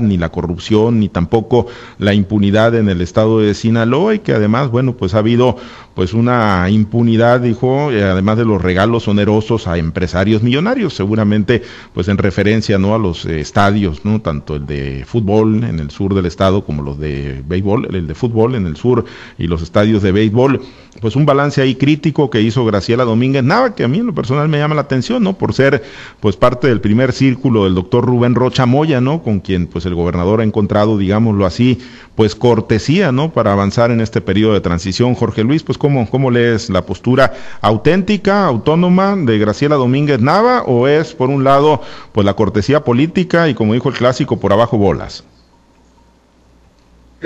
ni 0.00 0.16
la 0.16 0.30
corrupción, 0.30 1.00
ni 1.00 1.08
tampoco 1.08 1.66
la 1.98 2.14
impunidad 2.14 2.74
en 2.74 2.88
el 2.88 3.00
estado 3.00 3.40
de 3.40 3.54
Sinaloa 3.54 4.14
y 4.14 4.18
que 4.20 4.32
además, 4.32 4.70
bueno, 4.70 4.96
pues 4.96 5.14
ha 5.14 5.18
habido 5.18 5.56
pues 5.94 6.12
una 6.12 6.68
impunidad, 6.68 7.40
dijo, 7.40 7.90
eh, 7.90 8.04
además 8.04 8.36
de 8.36 8.44
los 8.44 8.60
regalos 8.60 9.08
onerosos 9.08 9.66
a 9.66 9.78
empresarios 9.78 10.42
millonarios, 10.42 10.94
seguramente 10.94 11.62
pues 11.94 12.08
en 12.08 12.18
referencia 12.18 12.78
no 12.78 12.94
a 12.94 12.98
los 12.98 13.24
eh, 13.24 13.40
estadios, 13.40 14.04
no 14.04 14.20
tanto 14.20 14.56
el 14.56 14.66
de 14.66 15.04
fútbol 15.06 15.64
en 15.64 15.78
el 15.78 15.90
sur 15.90 16.14
del 16.14 16.26
estado 16.26 16.64
como 16.64 16.82
los 16.82 16.98
de 16.98 17.42
béisbol, 17.46 17.94
el 17.94 18.06
de 18.06 18.14
fútbol 18.14 18.56
en 18.56 18.66
el 18.66 18.76
sur 18.76 19.06
y 19.38 19.46
los 19.46 19.62
estadios 19.62 20.02
de 20.02 20.12
béisbol, 20.12 20.60
pues 21.00 21.16
un 21.16 21.26
balance 21.26 21.62
ahí 21.62 21.74
crítico 21.74 22.30
que 22.30 22.40
hizo 22.40 22.64
Graciela 22.64 23.04
Domínguez 23.04 23.44
Nava, 23.44 23.74
que 23.74 23.84
a 23.84 23.88
mí 23.88 23.98
en 23.98 24.06
lo 24.06 24.14
personal 24.14 24.48
me 24.48 24.58
llama 24.58 24.74
la 24.74 24.82
atención, 24.82 25.22
¿no? 25.22 25.38
Por 25.38 25.54
ser 25.54 25.82
pues 26.20 26.36
parte 26.36 26.68
del 26.68 26.80
primer 26.80 27.12
círculo 27.12 27.64
del 27.64 27.74
doctor 27.74 28.04
Rubén 28.04 28.34
Rocha 28.34 28.66
Moya, 28.66 29.00
¿no? 29.00 29.22
Con 29.22 29.35
quien 29.40 29.66
pues 29.66 29.86
el 29.86 29.94
gobernador 29.94 30.40
ha 30.40 30.44
encontrado, 30.44 30.98
digámoslo 30.98 31.46
así, 31.46 31.80
pues 32.14 32.34
cortesía, 32.34 33.12
¿no? 33.12 33.32
Para 33.32 33.52
avanzar 33.52 33.90
en 33.90 34.00
este 34.00 34.20
periodo 34.20 34.54
de 34.54 34.60
transición. 34.60 35.14
Jorge 35.14 35.44
Luis, 35.44 35.62
pues 35.62 35.78
¿cómo, 35.78 36.08
cómo 36.10 36.30
lees 36.30 36.70
la 36.70 36.86
postura 36.86 37.34
auténtica, 37.60 38.46
autónoma 38.46 39.16
de 39.16 39.38
Graciela 39.38 39.76
Domínguez 39.76 40.20
Nava 40.20 40.62
o 40.62 40.88
es 40.88 41.14
por 41.14 41.30
un 41.30 41.44
lado 41.44 41.82
pues 42.12 42.24
la 42.24 42.34
cortesía 42.34 42.84
política 42.84 43.48
y 43.48 43.54
como 43.54 43.74
dijo 43.74 43.88
el 43.88 43.94
clásico 43.94 44.38
por 44.38 44.52
abajo 44.52 44.78
bolas? 44.78 45.24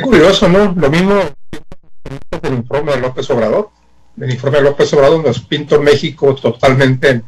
Curioso, 0.00 0.48
¿no? 0.48 0.74
Lo 0.76 0.90
mismo 0.90 1.14
del 2.42 2.54
informe 2.54 2.92
de 2.92 3.00
López 3.00 3.28
Obrador. 3.30 3.70
El 4.20 4.30
informe 4.30 4.58
de 4.58 4.64
López 4.64 4.92
Obrador 4.92 5.24
nos 5.24 5.40
pinta 5.40 5.78
México 5.78 6.34
totalmente 6.34 7.22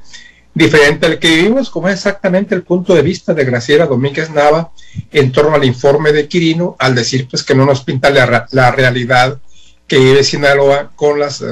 diferente 0.54 1.06
al 1.06 1.18
que 1.18 1.36
vivimos, 1.36 1.70
como 1.70 1.88
es 1.88 1.94
exactamente 1.94 2.54
el 2.54 2.62
punto 2.62 2.94
de 2.94 3.02
vista 3.02 3.32
de 3.32 3.44
Graciela 3.44 3.86
Domínguez 3.86 4.30
Nava 4.30 4.72
en 5.10 5.32
torno 5.32 5.54
al 5.54 5.64
informe 5.64 6.12
de 6.12 6.28
Quirino, 6.28 6.76
al 6.78 6.94
decir 6.94 7.26
pues 7.28 7.42
que 7.42 7.54
no 7.54 7.64
nos 7.64 7.82
pinta 7.82 8.10
la, 8.10 8.70
realidad 8.70 9.38
que 9.86 9.98
vive 9.98 10.24
Sinaloa 10.24 10.92
con 10.94 11.18
las, 11.18 11.40
eh, 11.40 11.46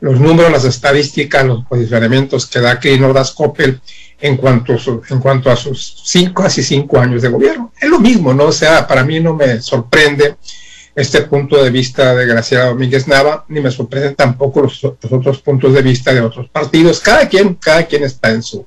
los 0.00 0.20
números, 0.20 0.50
las 0.50 0.64
estadísticas, 0.64 1.44
los 1.44 1.64
posicionamientos 1.66 2.46
que 2.46 2.60
da 2.60 2.80
Quirino 2.80 3.12
Das 3.12 3.32
Coppel 3.32 3.80
en 4.20 4.36
cuanto, 4.36 4.76
en 5.08 5.18
cuanto 5.20 5.50
a 5.50 5.56
sus 5.56 6.02
cinco, 6.04 6.42
casi 6.42 6.62
cinco 6.62 6.98
años 6.98 7.22
de 7.22 7.28
gobierno. 7.28 7.72
Es 7.80 7.88
lo 7.88 8.00
mismo, 8.00 8.32
¿no? 8.34 8.46
O 8.46 8.52
sea, 8.52 8.86
para 8.86 9.04
mí 9.04 9.20
no 9.20 9.34
me 9.34 9.60
sorprende 9.60 10.36
este 10.96 11.20
punto 11.22 11.62
de 11.62 11.68
vista 11.68 12.14
de 12.14 12.26
Graciela 12.26 12.64
Domínguez 12.64 13.06
Nava, 13.06 13.44
ni 13.48 13.60
me 13.60 13.70
sorprenden 13.70 14.14
tampoco 14.14 14.62
los, 14.62 14.82
otros 14.82 15.42
puntos 15.42 15.74
de 15.74 15.82
vista 15.82 16.14
de 16.14 16.22
otros 16.22 16.48
partidos. 16.48 17.00
Cada 17.00 17.28
quien, 17.28 17.54
cada 17.54 17.84
quien 17.84 18.02
está 18.02 18.30
en 18.30 18.42
su, 18.42 18.64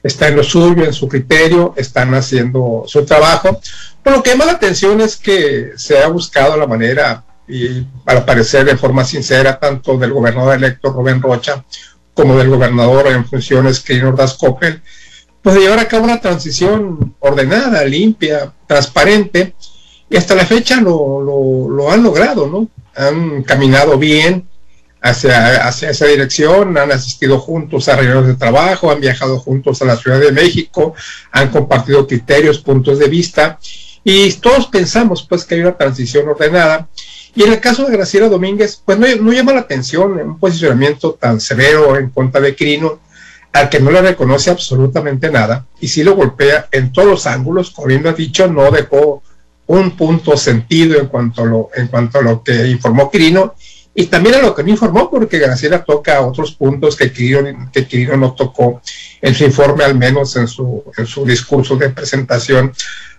está 0.00 0.28
en 0.28 0.36
lo 0.36 0.44
suyo, 0.44 0.84
en 0.84 0.92
su 0.92 1.08
criterio, 1.08 1.74
están 1.76 2.14
haciendo 2.14 2.84
su 2.86 3.04
trabajo. 3.04 3.60
Pero 4.04 4.16
lo 4.16 4.22
que 4.22 4.30
llama 4.30 4.44
la 4.44 4.52
atención 4.52 5.00
es 5.00 5.16
que 5.16 5.72
se 5.76 6.00
ha 6.00 6.06
buscado 6.06 6.56
la 6.56 6.68
manera, 6.68 7.24
y 7.48 7.80
para 8.04 8.24
parecer 8.24 8.64
de 8.64 8.76
forma 8.76 9.04
sincera, 9.04 9.58
tanto 9.58 9.98
del 9.98 10.12
gobernador 10.12 10.54
electo 10.54 10.92
Rubén 10.92 11.20
Rocha 11.20 11.64
como 12.14 12.36
del 12.36 12.50
gobernador 12.50 13.08
en 13.08 13.24
funciones 13.24 13.80
Cristina 13.80 14.10
Ordaz 14.10 14.34
Coppel, 14.34 14.80
pues 15.42 15.56
de 15.56 15.62
llevar 15.62 15.80
a 15.80 15.88
cabo 15.88 16.04
una 16.04 16.20
transición 16.20 17.16
ordenada, 17.18 17.84
limpia, 17.84 18.52
transparente, 18.68 19.54
y 20.10 20.16
hasta 20.16 20.34
la 20.34 20.46
fecha 20.46 20.80
lo, 20.80 21.22
lo, 21.68 21.90
han 21.90 22.02
logrado, 22.02 22.46
¿no? 22.46 22.68
Han 22.94 23.42
caminado 23.42 23.98
bien 23.98 24.48
hacia, 25.00 25.66
hacia 25.66 25.90
esa 25.90 26.06
dirección, 26.06 26.76
han 26.78 26.90
asistido 26.90 27.38
juntos 27.38 27.88
a 27.88 27.96
reuniones 27.96 28.28
de 28.28 28.34
trabajo, 28.34 28.90
han 28.90 29.00
viajado 29.00 29.38
juntos 29.38 29.82
a 29.82 29.84
la 29.84 29.96
Ciudad 29.96 30.18
de 30.18 30.32
México, 30.32 30.94
han 31.30 31.50
compartido 31.50 32.06
criterios, 32.06 32.58
puntos 32.58 32.98
de 32.98 33.08
vista, 33.08 33.58
y 34.02 34.32
todos 34.34 34.66
pensamos 34.66 35.26
pues 35.28 35.44
que 35.44 35.56
hay 35.56 35.60
una 35.60 35.76
transición 35.76 36.28
ordenada. 36.28 36.88
Y 37.34 37.42
en 37.42 37.52
el 37.52 37.60
caso 37.60 37.84
de 37.84 37.92
Graciela 37.92 38.28
Domínguez, 38.28 38.82
pues 38.84 38.98
no, 38.98 39.06
no 39.20 39.32
llama 39.32 39.52
la 39.52 39.60
atención 39.60 40.12
un 40.12 40.38
posicionamiento 40.38 41.12
tan 41.12 41.40
severo 41.40 41.96
en 41.96 42.08
contra 42.10 42.40
de 42.40 42.56
Crino, 42.56 43.00
al 43.52 43.68
que 43.68 43.80
no 43.80 43.90
le 43.90 44.00
reconoce 44.00 44.50
absolutamente 44.50 45.30
nada, 45.30 45.66
y 45.80 45.88
sí 45.88 46.02
lo 46.02 46.16
golpea 46.16 46.68
en 46.72 46.92
todos 46.92 47.08
los 47.08 47.26
ángulos, 47.26 47.70
como 47.70 47.88
bien 47.88 48.06
ha 48.06 48.12
dicho, 48.12 48.48
no 48.48 48.70
dejó 48.70 49.22
un 49.68 49.92
punto 49.92 50.36
sentido 50.36 50.98
en 50.98 51.06
cuanto 51.06 51.42
a 51.42 51.46
lo, 51.46 51.70
en 51.74 51.88
cuanto 51.88 52.18
a 52.18 52.22
lo 52.22 52.42
que 52.42 52.66
informó 52.68 53.10
Quirino 53.10 53.54
y 53.94 54.06
también 54.06 54.36
a 54.36 54.42
lo 54.42 54.54
que 54.54 54.62
no 54.62 54.70
informó, 54.70 55.10
porque 55.10 55.38
Graciela 55.38 55.84
toca 55.84 56.20
otros 56.20 56.52
puntos 56.52 56.96
que 56.96 57.12
Quirino, 57.12 57.70
que 57.72 57.86
Quirino 57.86 58.16
no 58.16 58.32
tocó 58.32 58.80
en 59.20 59.34
su 59.34 59.44
informe, 59.44 59.84
al 59.84 59.94
menos 59.94 60.36
en 60.36 60.48
su, 60.48 60.84
en 60.96 61.06
su 61.06 61.24
discurso 61.24 61.76
de 61.76 61.90
presentación 61.90 62.72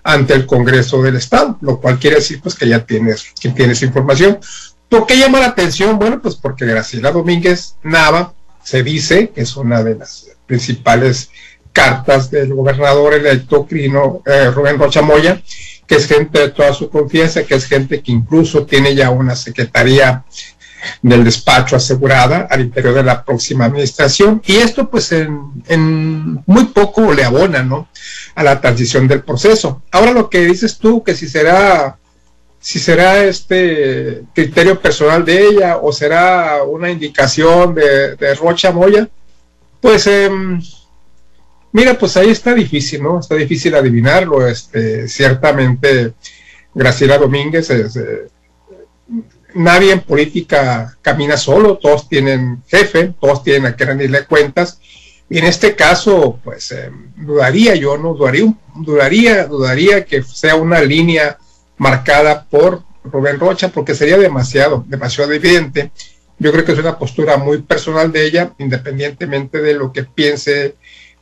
ante 0.04 0.34
el 0.34 0.46
Congreso 0.46 1.02
del 1.02 1.18
Estado, 1.18 1.58
lo 1.62 1.80
cual 1.80 2.00
quiere 2.00 2.18
decir 2.18 2.40
pues 2.42 2.56
que 2.56 2.68
ya 2.68 2.86
tienes, 2.86 3.34
que 3.40 3.50
tienes 3.50 3.82
información. 3.84 4.40
¿Por 4.88 5.06
qué 5.06 5.18
llama 5.18 5.40
la 5.40 5.48
atención? 5.48 6.00
Bueno, 6.00 6.20
pues 6.22 6.36
porque 6.36 6.66
Graciela 6.66 7.12
Domínguez 7.12 7.76
Nava 7.84 8.34
se 8.64 8.82
dice 8.82 9.30
que 9.30 9.42
es 9.42 9.56
una 9.56 9.84
de 9.84 9.96
las 9.96 10.28
principales 10.48 11.30
cartas 11.74 12.32
del 12.32 12.54
gobernador 12.54 13.14
electo 13.14 13.68
Crino, 13.68 14.22
eh, 14.26 14.50
Rubén 14.50 14.80
Rocha 14.80 15.02
Moya, 15.02 15.42
que 15.90 15.96
es 15.96 16.06
gente 16.06 16.40
de 16.40 16.50
toda 16.50 16.72
su 16.72 16.88
confianza, 16.88 17.44
que 17.44 17.56
es 17.56 17.66
gente 17.66 18.04
que 18.04 18.12
incluso 18.12 18.64
tiene 18.64 18.94
ya 18.94 19.10
una 19.10 19.36
secretaría 19.36 20.24
del 21.02 21.24
despacho 21.24 21.76
asegurada 21.76 22.48
al 22.50 22.62
interior 22.62 22.94
de 22.94 23.04
la 23.04 23.26
próxima 23.26 23.66
administración 23.66 24.42
y 24.46 24.58
esto 24.58 24.88
pues 24.88 25.12
en, 25.12 26.44
muy 26.46 26.66
poco 26.66 27.12
le 27.12 27.24
abona 27.24 27.64
¿no? 27.64 27.90
a 28.36 28.44
la 28.44 28.62
transición 28.62 29.08
del 29.08 29.24
proceso. 29.24 29.82
Ahora 29.92 30.12
lo 30.12 30.30
que 30.30 30.46
dices 30.46 30.78
tú, 30.78 31.04
que 31.04 31.16
si 31.16 31.28
será 31.28 31.98
si 32.62 32.78
será 32.78 33.24
este 33.24 34.26
criterio 34.36 34.80
personal 34.80 35.26
de 35.26 35.48
ella 35.48 35.78
o 35.78 35.92
será 35.92 36.62
una 36.68 36.92
indicación 36.92 37.74
de, 37.74 38.36
Rocha 38.36 38.72
Moya, 38.72 39.08
pues 39.82 40.06
eh, 40.06 40.30
Mira, 41.72 41.98
pues 41.98 42.18
ahí 42.18 42.30
está 42.30 42.54
difícil, 42.54 43.04
¿no? 43.04 43.20
Está 43.20 43.36
difícil 43.36 43.76
adivinarlo. 43.76 44.48
Este, 44.48 45.08
ciertamente, 45.08 46.14
Graciela 46.74 47.18
Domínguez, 47.18 47.70
eh, 47.70 48.28
nadie 49.54 49.92
en 49.92 50.02
política 50.02 50.98
camina 51.02 51.38
solo, 51.38 51.78
todos 51.78 52.08
tienen 52.08 52.64
jefe, 52.68 53.14
todos 53.20 53.44
tienen 53.44 53.68
a 53.68 53.76
que 53.76 53.86
rendirle 53.86 54.26
cuentas. 54.26 54.80
Y 55.30 55.38
en 55.38 55.46
este 55.46 55.76
caso, 55.76 56.40
pues 56.44 56.72
eh, 56.72 56.92
dudaría 57.16 57.76
yo, 57.76 57.98
¿no? 57.98 58.16
Dudaría, 58.16 58.52
dudaría, 58.76 59.46
dudaría 59.46 60.06
que 60.06 60.24
sea 60.24 60.56
una 60.56 60.82
línea 60.82 61.38
marcada 61.78 62.46
por 62.50 62.84
Rubén 63.04 63.40
Rocha, 63.40 63.70
porque 63.70 63.94
sería 63.94 64.18
demasiado, 64.18 64.84
demasiado 64.88 65.32
evidente. 65.32 65.92
Yo 66.40 66.52
creo 66.52 66.66
que 66.66 66.72
es 66.72 66.80
una 66.80 66.98
postura 66.98 67.38
muy 67.38 67.62
personal 67.62 68.12
de 68.12 68.26
ella, 68.26 68.54
independientemente 68.58 69.62
de 69.62 69.74
lo 69.74 69.92
que 69.92 70.04
piense 70.04 70.76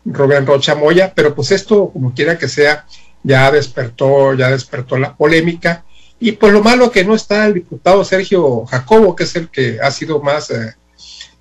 Rubén 0.07 0.45
Rocha 0.45 0.75
Moya, 0.75 1.11
pero 1.13 1.35
pues 1.35 1.51
esto, 1.51 1.89
como 1.91 2.13
quiera 2.13 2.37
que 2.37 2.47
sea, 2.47 2.85
ya 3.23 3.51
despertó, 3.51 4.33
ya 4.33 4.49
despertó 4.49 4.97
la 4.97 5.15
polémica. 5.15 5.83
Y 6.19 6.31
pues 6.33 6.53
lo 6.53 6.63
malo 6.63 6.91
que 6.91 7.05
no 7.05 7.13
está 7.13 7.45
el 7.45 7.55
diputado 7.55 8.03
Sergio 8.03 8.65
Jacobo, 8.65 9.15
que 9.15 9.25
es 9.25 9.35
el 9.35 9.49
que 9.49 9.79
ha 9.81 9.91
sido 9.91 10.21
más, 10.21 10.49
eh, 10.49 10.75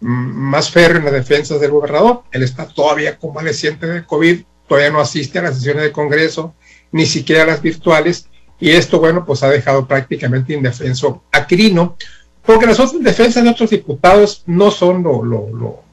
más 0.01 0.71
férreo 0.71 0.99
en 0.99 1.05
la 1.07 1.11
defensa 1.13 1.59
del 1.59 1.71
gobernador. 1.71 2.25
Él 2.33 2.43
está 2.43 2.67
todavía 2.67 3.17
convaleciente 3.19 3.87
de 3.87 4.05
COVID, 4.05 4.43
todavía 4.69 4.91
no 4.91 5.01
asiste 5.01 5.39
a 5.39 5.43
las 5.43 5.57
sesiones 5.57 5.85
del 5.85 5.93
Congreso, 5.93 6.55
ni 6.93 7.07
siquiera 7.07 7.45
a 7.45 7.47
las 7.47 7.63
virtuales. 7.63 8.29
Y 8.59 8.71
esto, 8.71 8.99
bueno, 8.99 9.25
pues 9.25 9.43
ha 9.43 9.49
dejado 9.49 9.87
prácticamente 9.87 10.55
indefenso 10.55 11.23
a 11.33 11.47
Quirino, 11.47 11.97
porque 12.43 12.67
las 12.67 12.81
otras 12.81 13.03
defensas 13.03 13.45
de 13.45 13.51
otros 13.51 13.71
diputados 13.71 14.43
no 14.47 14.71
son 14.71 15.03
lo, 15.03 15.25
lo 15.25 15.49
lo 15.49 15.86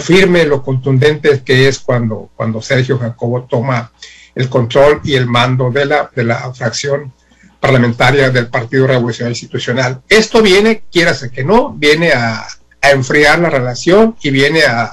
firme, 0.00 0.44
lo 0.44 0.62
contundente 0.62 1.42
que 1.44 1.68
es 1.68 1.78
cuando, 1.78 2.30
cuando 2.36 2.62
Sergio 2.62 2.98
Jacobo 2.98 3.44
toma 3.44 3.92
el 4.34 4.48
control 4.48 5.00
y 5.04 5.14
el 5.14 5.26
mando 5.26 5.70
de 5.70 5.84
la, 5.84 6.10
de 6.14 6.24
la 6.24 6.52
fracción 6.54 7.12
parlamentaria 7.60 8.30
del 8.30 8.48
Partido 8.48 8.86
Revolucionario 8.86 9.32
Institucional. 9.32 10.02
Esto 10.08 10.42
viene, 10.42 10.82
quiérase 10.90 11.30
que 11.30 11.44
no, 11.44 11.72
viene 11.72 12.12
a, 12.12 12.46
enfriar 12.84 13.38
la 13.38 13.48
relación 13.48 14.16
y 14.22 14.30
viene 14.30 14.64
a, 14.64 14.92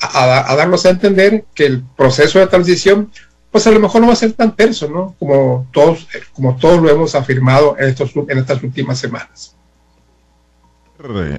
a, 0.00 0.56
darnos 0.56 0.84
a 0.84 0.90
entender 0.90 1.44
que 1.54 1.66
el 1.66 1.84
proceso 1.96 2.40
de 2.40 2.48
transición, 2.48 3.12
pues 3.52 3.64
a 3.68 3.70
lo 3.70 3.78
mejor 3.78 4.00
no 4.00 4.08
va 4.08 4.14
a 4.14 4.16
ser 4.16 4.32
tan 4.32 4.56
terso, 4.56 4.90
¿no? 4.90 5.14
Como 5.20 5.68
todos, 5.72 6.08
como 6.32 6.56
todos 6.56 6.82
lo 6.82 6.90
hemos 6.90 7.14
afirmado 7.14 7.76
en, 7.78 7.90
estos, 7.90 8.10
en 8.28 8.38
estas 8.38 8.60
últimas 8.64 8.98
semanas. 8.98 9.55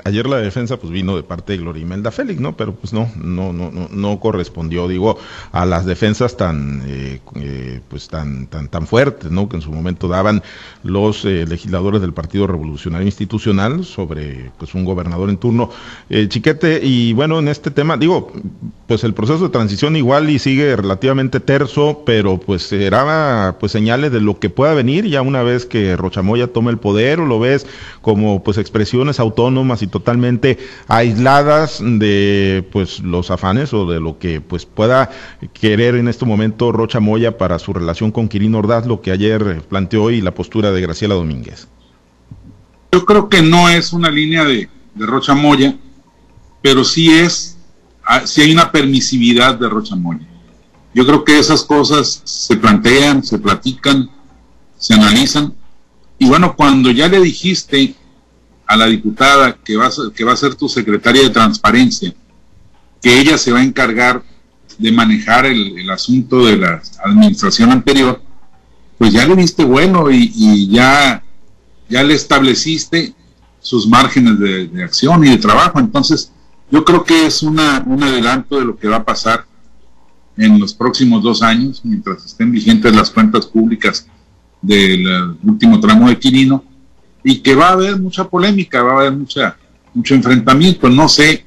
Ayer 0.03 0.27
la 0.27 0.37
defensa 0.37 0.77
pues 0.77 0.91
vino 0.91 1.15
de 1.15 1.23
parte 1.23 1.53
de 1.53 1.59
Gloria 1.59 1.81
Imelda 1.81 2.11
Félix, 2.11 2.39
¿no? 2.39 2.55
Pero 2.55 2.75
pues 2.75 2.93
no, 2.93 3.09
no, 3.15 3.53
no, 3.53 3.71
no, 3.89 4.19
correspondió, 4.19 4.87
digo, 4.87 5.17
a 5.51 5.65
las 5.65 5.85
defensas 5.85 6.37
tan, 6.37 6.83
eh, 6.85 7.19
eh, 7.35 7.81
pues 7.87 8.07
tan, 8.07 8.47
tan, 8.47 8.67
tan 8.67 8.87
fuertes, 8.87 9.31
¿no? 9.31 9.49
Que 9.49 9.57
en 9.57 9.61
su 9.61 9.71
momento 9.71 10.07
daban 10.07 10.43
los 10.83 11.25
eh, 11.25 11.45
legisladores 11.47 12.01
del 12.01 12.13
Partido 12.13 12.47
Revolucionario 12.47 13.05
Institucional 13.05 13.83
sobre, 13.83 14.51
pues, 14.57 14.73
un 14.75 14.85
gobernador 14.85 15.29
en 15.29 15.37
turno, 15.37 15.69
Chiquete. 16.09 16.79
Y 16.83 17.13
bueno, 17.13 17.39
en 17.39 17.47
este 17.47 17.71
tema, 17.71 17.97
digo, 17.97 18.31
pues 18.87 19.03
el 19.03 19.13
proceso 19.13 19.43
de 19.43 19.49
transición 19.49 19.97
igual 19.97 20.29
y 20.29 20.39
sigue 20.39 20.73
relativamente 20.75 21.41
terso, 21.41 22.03
pero 22.05 22.39
pues 22.39 22.71
era, 22.71 23.57
pues 23.59 23.73
señales 23.73 24.13
de 24.13 24.21
lo 24.21 24.39
que 24.39 24.49
pueda 24.49 24.73
venir 24.73 25.05
ya 25.05 25.21
una 25.21 25.43
vez 25.43 25.65
que 25.65 25.97
Rochamoya 25.97 26.47
tome 26.47 26.71
el 26.71 26.77
poder 26.77 27.19
o 27.19 27.25
lo 27.25 27.37
ves 27.37 27.67
como, 28.01 28.43
pues 28.43 28.57
expresiones 28.57 29.19
autónomas 29.19 29.81
y 29.81 29.87
totalmente 29.87 30.57
aisladas 30.87 31.81
de 31.83 32.65
pues 32.71 33.01
los 33.01 33.29
afanes 33.29 33.73
o 33.73 33.85
de 33.85 33.99
lo 33.99 34.19
que 34.19 34.39
pues 34.39 34.65
pueda 34.65 35.11
querer 35.53 35.95
en 35.95 36.07
este 36.07 36.25
momento 36.25 36.71
Rocha 36.71 37.01
Moya 37.01 37.37
para 37.37 37.59
su 37.59 37.73
relación 37.73 38.11
con 38.11 38.29
Quirino 38.29 38.59
Ordaz, 38.59 38.87
lo 38.87 39.01
que 39.01 39.11
ayer 39.11 39.63
planteó 39.67 40.11
y 40.11 40.21
la 40.21 40.33
postura 40.33 40.71
de 40.71 40.79
Graciela 40.79 41.15
Domínguez. 41.15 41.67
Yo 42.93 43.05
creo 43.05 43.27
que 43.27 43.41
no 43.41 43.67
es 43.67 43.91
una 43.91 44.09
línea 44.09 44.45
de, 44.45 44.69
de 44.95 45.05
Rocha 45.05 45.33
Moya, 45.33 45.75
pero 46.61 46.85
sí 46.85 47.11
es, 47.11 47.56
ah, 48.07 48.25
sí 48.25 48.41
hay 48.41 48.51
una 48.51 48.71
permisividad 48.71 49.55
de 49.55 49.69
Rocha 49.69 49.95
Moya. 49.95 50.25
Yo 50.93 51.05
creo 51.05 51.23
que 51.23 51.37
esas 51.37 51.63
cosas 51.63 52.21
se 52.23 52.57
plantean, 52.57 53.23
se 53.23 53.37
platican, 53.37 54.09
se 54.77 54.93
analizan. 54.93 55.53
Y 56.17 56.27
bueno, 56.27 56.55
cuando 56.55 56.89
ya 56.89 57.07
le 57.07 57.19
dijiste 57.19 57.95
a 58.65 58.75
la 58.75 58.87
diputada 58.87 59.57
que 59.63 59.77
va 59.77 59.87
a, 59.87 59.91
que 60.13 60.23
va 60.23 60.33
a 60.33 60.37
ser 60.37 60.55
tu 60.55 60.67
secretaria 60.67 61.21
de 61.21 61.29
transparencia, 61.29 62.13
que 63.01 63.19
ella 63.19 63.37
se 63.37 63.51
va 63.51 63.59
a 63.59 63.63
encargar 63.63 64.23
de 64.77 64.91
manejar 64.91 65.45
el, 65.45 65.89
asunto 65.89 66.45
de 66.45 66.57
la 66.57 66.81
administración 67.03 67.71
anterior, 67.71 68.21
pues 68.97 69.13
ya 69.13 69.25
le 69.25 69.35
diste 69.35 69.63
bueno 69.63 70.09
y, 70.11 70.67
ya, 70.69 71.23
ya 71.89 72.03
le 72.03 72.13
estableciste 72.13 73.13
sus 73.59 73.87
márgenes 73.87 74.39
de, 74.39 74.83
acción 74.83 75.23
y 75.25 75.29
de 75.29 75.37
trabajo. 75.37 75.79
Entonces, 75.79 76.31
yo 76.69 76.83
creo 76.83 77.03
que 77.03 77.25
es 77.25 77.43
una, 77.43 77.83
un 77.85 78.03
adelanto 78.03 78.59
de 78.59 78.65
lo 78.65 78.77
que 78.77 78.87
va 78.87 78.97
a 78.97 79.05
pasar 79.05 79.45
en 80.37 80.59
los 80.59 80.73
próximos 80.73 81.23
dos 81.23 81.41
años, 81.41 81.81
mientras 81.83 82.25
estén 82.25 82.51
vigentes 82.51 82.95
las 82.95 83.09
cuentas 83.09 83.45
públicas 83.45 84.07
del 84.61 85.37
último 85.43 85.79
tramo 85.79 86.09
de 86.09 86.17
Quirino 86.17 86.63
y 87.23 87.39
que 87.39 87.55
va 87.55 87.69
a 87.69 87.73
haber 87.73 87.99
mucha 87.99 88.27
polémica, 88.27 88.83
va 88.83 88.93
a 88.93 88.99
haber 88.99 89.13
mucha, 89.13 89.57
mucho 89.93 90.13
enfrentamiento. 90.13 90.89
No 90.89 91.07
sé, 91.09 91.45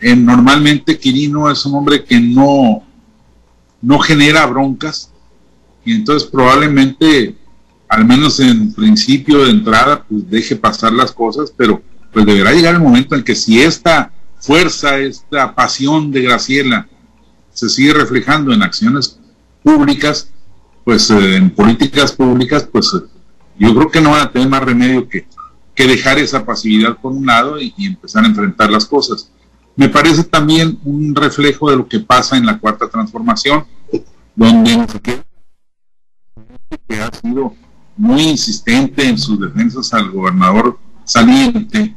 eh, 0.00 0.16
normalmente 0.16 0.98
Quirino 0.98 1.50
es 1.50 1.64
un 1.66 1.74
hombre 1.74 2.04
que 2.04 2.18
no, 2.18 2.82
no 3.80 3.98
genera 4.00 4.46
broncas 4.46 5.12
y 5.84 5.94
entonces 5.94 6.28
probablemente, 6.28 7.36
al 7.88 8.04
menos 8.04 8.40
en 8.40 8.72
principio 8.72 9.44
de 9.44 9.50
entrada, 9.50 10.04
pues 10.04 10.28
deje 10.28 10.56
pasar 10.56 10.92
las 10.92 11.12
cosas, 11.12 11.52
pero 11.56 11.82
pues 12.12 12.26
deberá 12.26 12.52
llegar 12.52 12.74
el 12.74 12.80
momento 12.80 13.14
en 13.14 13.22
que 13.22 13.34
si 13.34 13.60
esta 13.60 14.12
fuerza, 14.42 14.98
esta 14.98 15.54
pasión 15.54 16.10
de 16.10 16.22
Graciela 16.22 16.88
se 17.52 17.68
sigue 17.68 17.94
reflejando 17.94 18.52
en 18.52 18.62
acciones 18.62 19.18
públicas, 19.62 20.30
pues 20.84 21.10
eh, 21.10 21.36
en 21.36 21.50
políticas 21.50 22.12
públicas, 22.12 22.68
pues 22.70 22.90
yo 23.58 23.74
creo 23.74 23.90
que 23.90 24.00
no 24.00 24.10
van 24.10 24.22
a 24.22 24.32
tener 24.32 24.48
más 24.48 24.64
remedio 24.64 25.08
que, 25.08 25.26
que 25.74 25.86
dejar 25.86 26.18
esa 26.18 26.44
pasividad 26.44 26.98
por 26.98 27.12
un 27.12 27.24
lado 27.24 27.60
y, 27.60 27.72
empezar 27.78 28.24
a 28.24 28.28
enfrentar 28.28 28.70
las 28.70 28.84
cosas. 28.84 29.30
Me 29.76 29.88
parece 29.88 30.24
también 30.24 30.78
un 30.84 31.14
reflejo 31.14 31.70
de 31.70 31.76
lo 31.76 31.88
que 31.88 32.00
pasa 32.00 32.36
en 32.36 32.44
la 32.44 32.58
cuarta 32.58 32.88
transformación, 32.88 33.64
donde 34.34 34.86
que 36.88 37.00
ha 37.00 37.10
sido 37.12 37.54
muy 37.96 38.22
insistente 38.22 39.06
en 39.06 39.18
sus 39.18 39.38
defensas 39.38 39.92
al 39.94 40.10
gobernador 40.10 40.78
saliente, 41.04 41.94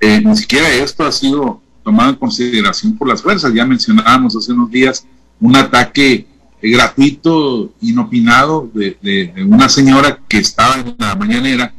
eh, 0.00 0.22
ni 0.24 0.36
siquiera 0.36 0.68
esto 0.70 1.04
ha 1.04 1.12
sido 1.12 1.60
tomado 1.86 2.10
en 2.10 2.16
consideración 2.16 2.98
por 2.98 3.06
las 3.06 3.22
fuerzas. 3.22 3.54
Ya 3.54 3.64
mencionábamos 3.64 4.34
hace 4.34 4.52
unos 4.52 4.68
días 4.72 5.06
un 5.40 5.54
ataque 5.54 6.26
eh, 6.60 6.70
gratuito, 6.70 7.72
inopinado, 7.80 8.68
de, 8.74 9.32
una 9.46 9.68
señora 9.68 10.18
que 10.28 10.38
estaba 10.38 10.80
en 10.80 10.96
la 10.98 11.14
mañanera. 11.14 11.72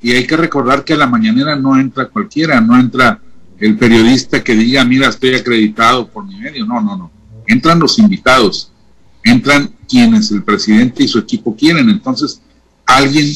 Y 0.00 0.12
hay 0.12 0.26
que 0.26 0.38
recordar 0.38 0.82
que 0.82 0.94
a 0.94 0.96
la 0.96 1.06
mañanera 1.06 1.56
no 1.56 1.78
entra 1.78 2.06
cualquiera, 2.06 2.58
no 2.62 2.80
entra 2.80 3.20
el 3.60 3.76
periodista 3.76 4.42
que 4.42 4.54
diga, 4.54 4.82
mira, 4.86 5.08
estoy 5.08 5.34
acreditado 5.34 6.08
por 6.08 6.24
mi 6.24 6.36
medio. 6.36 6.64
No, 6.64 6.80
no, 6.80 6.96
no. 6.96 7.10
Entran 7.46 7.78
los 7.78 7.98
invitados, 7.98 8.72
entran 9.22 9.74
quienes 9.86 10.30
el 10.30 10.42
presidente 10.42 11.04
y 11.04 11.08
su 11.08 11.18
equipo 11.18 11.54
quieren. 11.54 11.90
Entonces, 11.90 12.40
alguien 12.86 13.26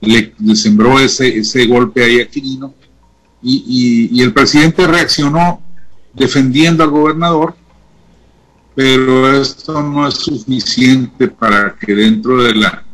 le, 0.00 0.56
sembró 0.56 0.98
ese, 0.98 1.38
ese 1.38 1.66
golpe 1.66 2.02
ahí 2.02 2.20
a 2.20 2.28
Quirino 2.28 2.74
y, 3.48 4.08
y 4.12 4.22
el 4.22 4.32
presidente 4.32 4.86
reaccionó 4.86 5.62
defendiendo 6.14 6.82
al 6.82 6.90
gobernador 6.90 7.54
pero 8.76 9.32
esto 9.32 9.82
no 9.82 10.06
es 10.06 10.16
suficiente 10.16 11.28
para 11.28 11.74
que 11.74 11.94
dentro 11.94 12.42
de 12.42 12.54
la 12.54 12.84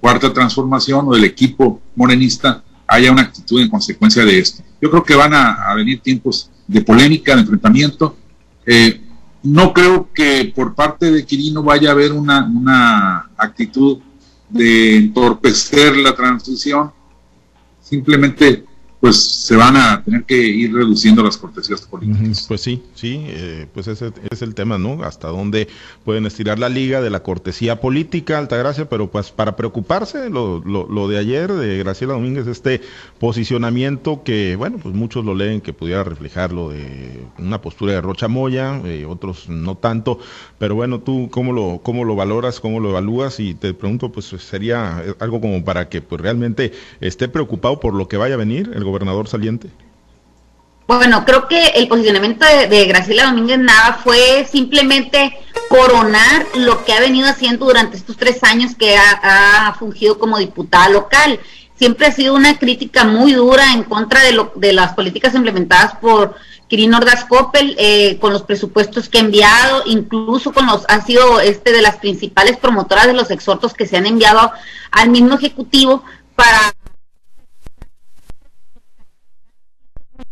cuarta 0.00 0.32
transformación 0.32 1.06
o 1.06 1.14
del 1.14 1.24
equipo 1.24 1.82
morenista 1.94 2.64
haya 2.86 3.12
una 3.12 3.22
actitud 3.22 3.60
en 3.60 3.68
consecuencia 3.68 4.24
de 4.24 4.38
esto. 4.38 4.62
Yo 4.80 4.90
creo 4.90 5.04
que 5.04 5.14
van 5.14 5.34
a, 5.34 5.74
venir 5.74 6.00
tiempos 6.00 6.50
de 6.66 6.80
polémica, 6.80 7.34
de 7.34 7.42
enfrentamiento. 7.42 8.16
Eh, 8.64 9.02
no 9.42 9.74
creo 9.74 10.08
que 10.14 10.50
por 10.56 10.74
parte 10.74 11.12
de 11.12 11.26
Quirino 11.26 11.62
vaya 11.62 11.90
a 11.90 11.92
haber 11.92 12.12
una, 12.12 12.46
una 12.46 13.30
actitud 13.36 13.98
de 14.48 14.96
entorpecer 14.96 15.98
la 15.98 16.14
transición. 16.14 16.92
Simplemente 17.82 18.64
pues 19.00 19.16
se 19.16 19.56
van 19.56 19.76
a 19.76 20.02
tener 20.02 20.24
que 20.24 20.36
ir 20.36 20.72
reduciendo 20.72 21.22
las 21.22 21.36
cortesías 21.36 21.82
políticas. 21.82 22.46
Pues 22.48 22.62
sí, 22.62 22.82
sí, 22.94 23.24
eh, 23.26 23.66
pues 23.72 23.88
ese 23.88 24.12
es 24.30 24.42
el 24.42 24.54
tema, 24.54 24.78
¿no? 24.78 25.02
Hasta 25.02 25.28
dónde 25.28 25.68
pueden 26.04 26.24
estirar 26.24 26.58
la 26.58 26.70
liga 26.70 27.02
de 27.02 27.10
la 27.10 27.22
cortesía 27.22 27.80
política, 27.80 28.38
Altagracia, 28.38 28.88
pero 28.88 29.10
pues 29.10 29.30
para 29.30 29.54
preocuparse, 29.54 30.30
lo, 30.30 30.60
lo, 30.64 31.08
de 31.08 31.18
ayer 31.18 31.52
de 31.52 31.78
Graciela 31.78 32.14
Domínguez, 32.14 32.46
este 32.46 32.80
posicionamiento 33.20 34.22
que, 34.24 34.56
bueno, 34.56 34.78
pues 34.82 34.94
muchos 34.94 35.24
lo 35.24 35.34
leen 35.34 35.60
que 35.60 35.74
pudiera 35.74 36.02
reflejar 36.02 36.52
lo 36.52 36.70
de 36.70 37.26
una 37.38 37.60
postura 37.60 37.92
de 37.92 38.00
Rocha 38.00 38.28
Moya, 38.28 38.80
eh, 38.84 39.04
otros 39.06 39.48
no 39.48 39.76
tanto, 39.76 40.18
pero 40.58 40.74
bueno, 40.74 41.00
tú 41.00 41.28
cómo 41.30 41.52
lo, 41.52 41.80
cómo 41.82 42.04
lo 42.04 42.16
valoras, 42.16 42.60
cómo 42.60 42.80
lo 42.80 42.90
evalúas 42.90 43.40
y 43.40 43.54
te 43.54 43.74
pregunto, 43.74 44.10
pues 44.10 44.26
sería 44.26 45.02
algo 45.18 45.40
como 45.40 45.62
para 45.64 45.90
que 45.90 46.00
pues 46.00 46.20
realmente 46.20 46.72
esté 47.00 47.28
preocupado 47.28 47.78
por 47.78 47.92
lo 47.92 48.08
que 48.08 48.16
vaya 48.16 48.34
a 48.34 48.38
venir 48.38 48.70
el 48.74 48.85
gobernador 48.86 49.28
saliente? 49.28 49.70
Bueno, 50.86 51.24
creo 51.24 51.48
que 51.48 51.66
el 51.74 51.88
posicionamiento 51.88 52.46
de, 52.46 52.84
Graciela 52.84 53.24
Domínguez 53.24 53.58
Nava 53.58 53.98
fue 54.04 54.46
simplemente 54.48 55.36
coronar 55.68 56.46
lo 56.54 56.84
que 56.84 56.92
ha 56.92 57.00
venido 57.00 57.28
haciendo 57.28 57.66
durante 57.66 57.96
estos 57.96 58.16
tres 58.16 58.44
años 58.44 58.76
que 58.76 58.96
ha, 58.96 59.74
fungido 59.78 60.18
como 60.18 60.38
diputada 60.38 60.88
local. 60.88 61.40
Siempre 61.74 62.06
ha 62.06 62.12
sido 62.12 62.34
una 62.34 62.58
crítica 62.58 63.04
muy 63.04 63.32
dura 63.32 63.72
en 63.72 63.82
contra 63.82 64.22
de, 64.22 64.32
lo, 64.32 64.52
de 64.54 64.72
las 64.72 64.94
políticas 64.94 65.34
implementadas 65.34 65.96
por 65.96 66.36
Quirino 66.68 66.98
Ordaz 66.98 67.24
Coppel, 67.24 67.74
eh, 67.78 68.18
con 68.20 68.32
los 68.32 68.42
presupuestos 68.42 69.08
que 69.08 69.18
ha 69.18 69.22
enviado, 69.22 69.82
incluso 69.86 70.52
con 70.52 70.66
los, 70.66 70.84
ha 70.88 71.00
sido 71.00 71.40
este 71.40 71.72
de 71.72 71.82
las 71.82 71.96
principales 71.96 72.56
promotoras 72.56 73.06
de 73.08 73.12
los 73.12 73.30
exhortos 73.30 73.74
que 73.74 73.86
se 73.86 73.96
han 73.96 74.06
enviado 74.06 74.52
al 74.92 75.10
mismo 75.10 75.34
Ejecutivo 75.34 76.04
para 76.36 76.74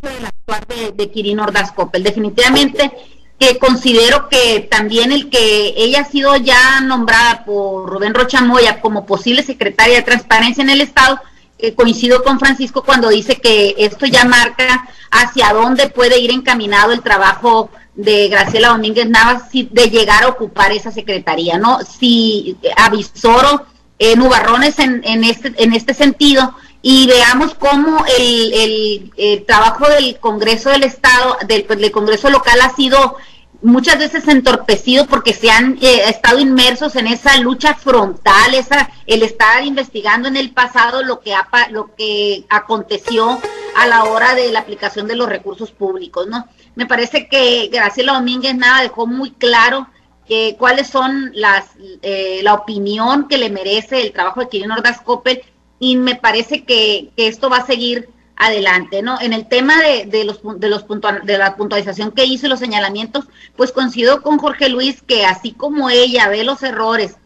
del 0.03 0.27
actual 0.27 0.64
de, 0.68 0.92
de 0.92 1.11
Quirino 1.11 1.44
Ordaz 1.44 1.73
Coppel. 1.73 2.03
Definitivamente 2.03 2.92
que 3.38 3.59
considero 3.59 4.29
que 4.29 4.68
también 4.70 5.12
el 5.12 5.29
que 5.29 5.75
ella 5.77 6.03
ha 6.03 6.05
sido 6.05 6.37
ya 6.37 6.81
nombrada 6.81 7.44
por 7.44 7.88
Rubén 7.88 8.14
Rocha 8.14 8.40
Moya 8.40 8.81
como 8.81 9.07
posible 9.07 9.42
secretaria 9.42 9.97
de 9.97 10.03
Transparencia 10.03 10.62
en 10.62 10.70
el 10.70 10.81
Estado, 10.81 11.20
eh, 11.59 11.75
coincido 11.75 12.23
con 12.23 12.38
Francisco 12.38 12.85
cuando 12.85 13.09
dice 13.09 13.37
que 13.37 13.75
esto 13.79 14.07
ya 14.07 14.25
marca 14.25 14.88
hacia 15.11 15.53
dónde 15.53 15.88
puede 15.88 16.18
ir 16.18 16.31
encaminado 16.31 16.92
el 16.92 17.03
trabajo 17.03 17.70
de 17.94 18.29
Graciela 18.29 18.68
Domínguez 18.68 19.09
Navas 19.09 19.51
si, 19.51 19.68
de 19.70 19.88
llegar 19.88 20.25
a 20.25 20.29
ocupar 20.29 20.73
esa 20.73 20.90
secretaría, 20.90 21.59
¿no? 21.59 21.79
Si 21.85 22.57
avisoro 22.77 23.66
eh, 23.99 24.16
nubarrones 24.16 24.79
en, 24.81 25.03
en, 25.05 25.23
este, 25.23 25.55
en 25.57 25.73
este 25.73 25.94
sentido, 25.94 26.55
y 26.87 27.07
veamos 27.07 27.55
cómo 27.55 28.05
el, 28.18 29.11
el, 29.16 29.47
trabajo 29.47 29.88
del 29.88 30.18
Congreso 30.20 30.68
del 30.68 30.83
Estado, 30.83 31.38
del, 31.49 31.66
del, 31.66 31.90
Congreso 31.90 32.29
local 32.29 32.61
ha 32.61 32.77
sido 32.77 33.16
muchas 33.62 33.99
veces 33.99 34.29
entorpecido 34.29 35.07
porque 35.07 35.33
se 35.33 35.51
han 35.51 35.79
eh, 35.81 36.03
estado 36.11 36.40
inmersos 36.40 36.94
en 36.97 37.07
esa 37.07 37.38
lucha 37.38 37.75
frontal, 37.75 38.53
esa 38.53 38.90
el 39.07 39.23
estar 39.23 39.64
investigando 39.64 40.29
en 40.29 40.37
el 40.37 40.51
pasado 40.51 41.03
lo 41.03 41.20
que 41.20 41.33
ha, 41.33 41.49
lo 41.70 41.94
que 41.94 42.44
aconteció 42.51 43.40
a 43.77 43.87
la 43.87 44.05
hora 44.05 44.35
de 44.35 44.53
la 44.53 44.61
aplicación 44.61 45.09
de 45.09 45.16
los 45.16 45.31
recursos 45.31 45.70
públicos, 45.70 46.27
¿no? 46.27 46.47
Me 46.75 46.85
parece 46.85 47.29
que 47.29 47.70
Graciela 47.73 48.12
Domínguez 48.12 48.57
nada 48.57 48.83
dejó 48.83 49.07
muy 49.07 49.31
claro 49.31 49.88
que 50.29 50.57
cuáles 50.59 50.88
son 50.88 51.33
las 51.35 51.64
eh, 52.03 52.40
la 52.42 52.53
opinión 52.53 53.27
que 53.27 53.38
le 53.38 53.49
merece 53.49 54.03
el 54.03 54.12
trabajo 54.12 54.40
de 54.40 54.51
Quirino 54.51 54.75
Ordaz 54.75 55.01
Coppel 55.01 55.42
y 55.85 55.97
me 55.97 56.16
parece 56.16 56.64
que, 56.64 57.11
que, 57.14 57.29
esto 57.29 57.51
va 57.51 57.59
a 57.59 57.66
seguir 57.66 58.09
adelante, 58.37 59.03
¿no? 59.03 59.20
En 59.20 59.35
el 59.35 59.49
tema 59.49 59.75
de, 59.83 60.25
los 60.25 60.40
de 60.59 60.68
los 60.70 60.87
de 61.25 61.38
la 61.38 61.57
puntualización 61.57 62.11
que 62.11 62.25
hizo 62.25 62.47
y 62.47 62.49
los 62.49 62.59
señalamientos, 62.59 63.27
pues 63.55 63.70
coincido 63.70 64.23
con 64.23 64.38
Jorge 64.38 64.70
Luis 64.70 65.03
que 65.03 65.27
así 65.27 65.53
como 65.53 65.90
ella 65.90 66.29
ve 66.29 66.42
los 66.42 66.62
errores 66.62 67.16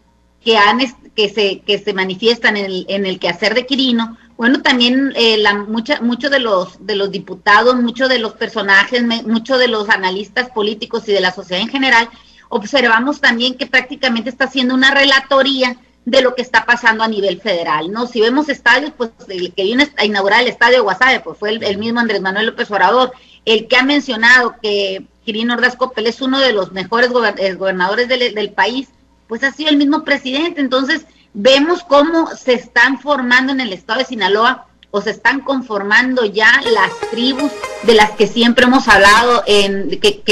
que 0.44 0.59
han 0.59 0.81
que 1.14 1.29
se 1.29 1.61
que 1.61 1.79
se 1.79 1.92
manifiestan 1.92 2.57
en 2.57 2.64
el, 2.66 2.87
en 2.88 3.07
el 3.07 3.21
quehacer 3.21 3.55
de 3.55 3.64
Quirino, 3.64 4.18
bueno, 4.37 4.61
también 4.61 5.12
eh, 5.14 5.38
la, 5.38 5.55
mucha, 5.55 6.01
muchos 6.01 6.31
de 6.33 6.40
los, 6.40 6.85
de 6.85 6.97
los 6.97 7.12
diputados, 7.12 7.77
muchos 7.77 8.09
de 8.09 8.18
los 8.18 8.33
personajes, 8.33 9.05
muchos 9.25 9.61
de 9.61 9.68
los 9.68 9.88
analistas 9.88 10.51
políticos 10.51 11.09
y 11.09 11.12
de 11.12 11.21
la 11.21 11.33
sociedad 11.33 11.62
en 11.62 11.68
general, 11.68 12.09
observamos 12.49 13.21
también 13.21 13.57
que 13.57 13.66
prácticamente 13.66 14.31
está 14.31 14.44
haciendo 14.47 14.75
una 14.75 14.92
relatoría 14.92 15.77
de 16.05 16.23
lo 16.23 16.35
que 16.35 16.43
está 16.43 16.65
pasando 16.65 17.05
a 17.05 17.09
nivel 17.09 17.41
federal, 17.41 17.91
¿no? 17.93 18.07
Si 18.07 18.21
vemos 18.21 18.49
estadios, 18.49 18.93
pues 18.97 19.11
el 19.29 19.53
que 19.53 19.65
viene 19.65 19.91
a 19.97 20.05
inaugurar 20.05 20.41
el 20.41 20.49
estadio 20.49 20.77
de 20.77 20.83
Guasave, 20.83 21.21
pues 21.21 21.39
fue 21.39 21.51
el, 21.51 21.79
mismo 21.79 22.01
Andrés 22.01 22.21
Manuel 22.21 22.47
López 22.47 22.71
Obrador, 22.71 23.13
el 23.45 23.69
que 23.69 23.77
ha 23.77 23.83
mencionado 23.83 24.57
que 24.63 25.05
Quirino 25.25 25.55
Ordaz 25.55 25.77
Coppel 25.77 26.07
es 26.07 26.23
uno 26.23 26.39
de 26.39 26.53
los 26.53 26.73
mejores 26.73 27.11
eh, 27.37 27.55
gobernadores 27.55 28.09
del, 28.09 28.35
del 28.35 28.51
país, 28.53 28.89
pues 29.27 29.45
ha 29.45 29.53
sido 29.53 29.69
el 29.71 29.77
mismo 29.77 30.05
presidente, 30.05 30.61
entonces 30.61 31.05
vemos 31.35 31.85
cómo 31.85 32.29
se 32.35 32.55
están 32.55 32.99
formando 32.99 33.53
en 33.53 33.61
el 33.61 33.73
estado 33.73 33.99
de 33.99 34.07
Sinaloa 34.07 34.69
o 34.91 35.01
se 35.01 35.11
están 35.11 35.41
conformando 35.41 36.25
ya 36.25 36.51
las 36.73 36.91
tribus 37.11 37.53
de 37.83 37.95
las 37.95 38.13
que 38.13 38.27
siempre 38.27 38.65
hemos 38.65 38.89
hablado, 38.89 39.43
en, 39.47 39.91
que, 40.01 40.23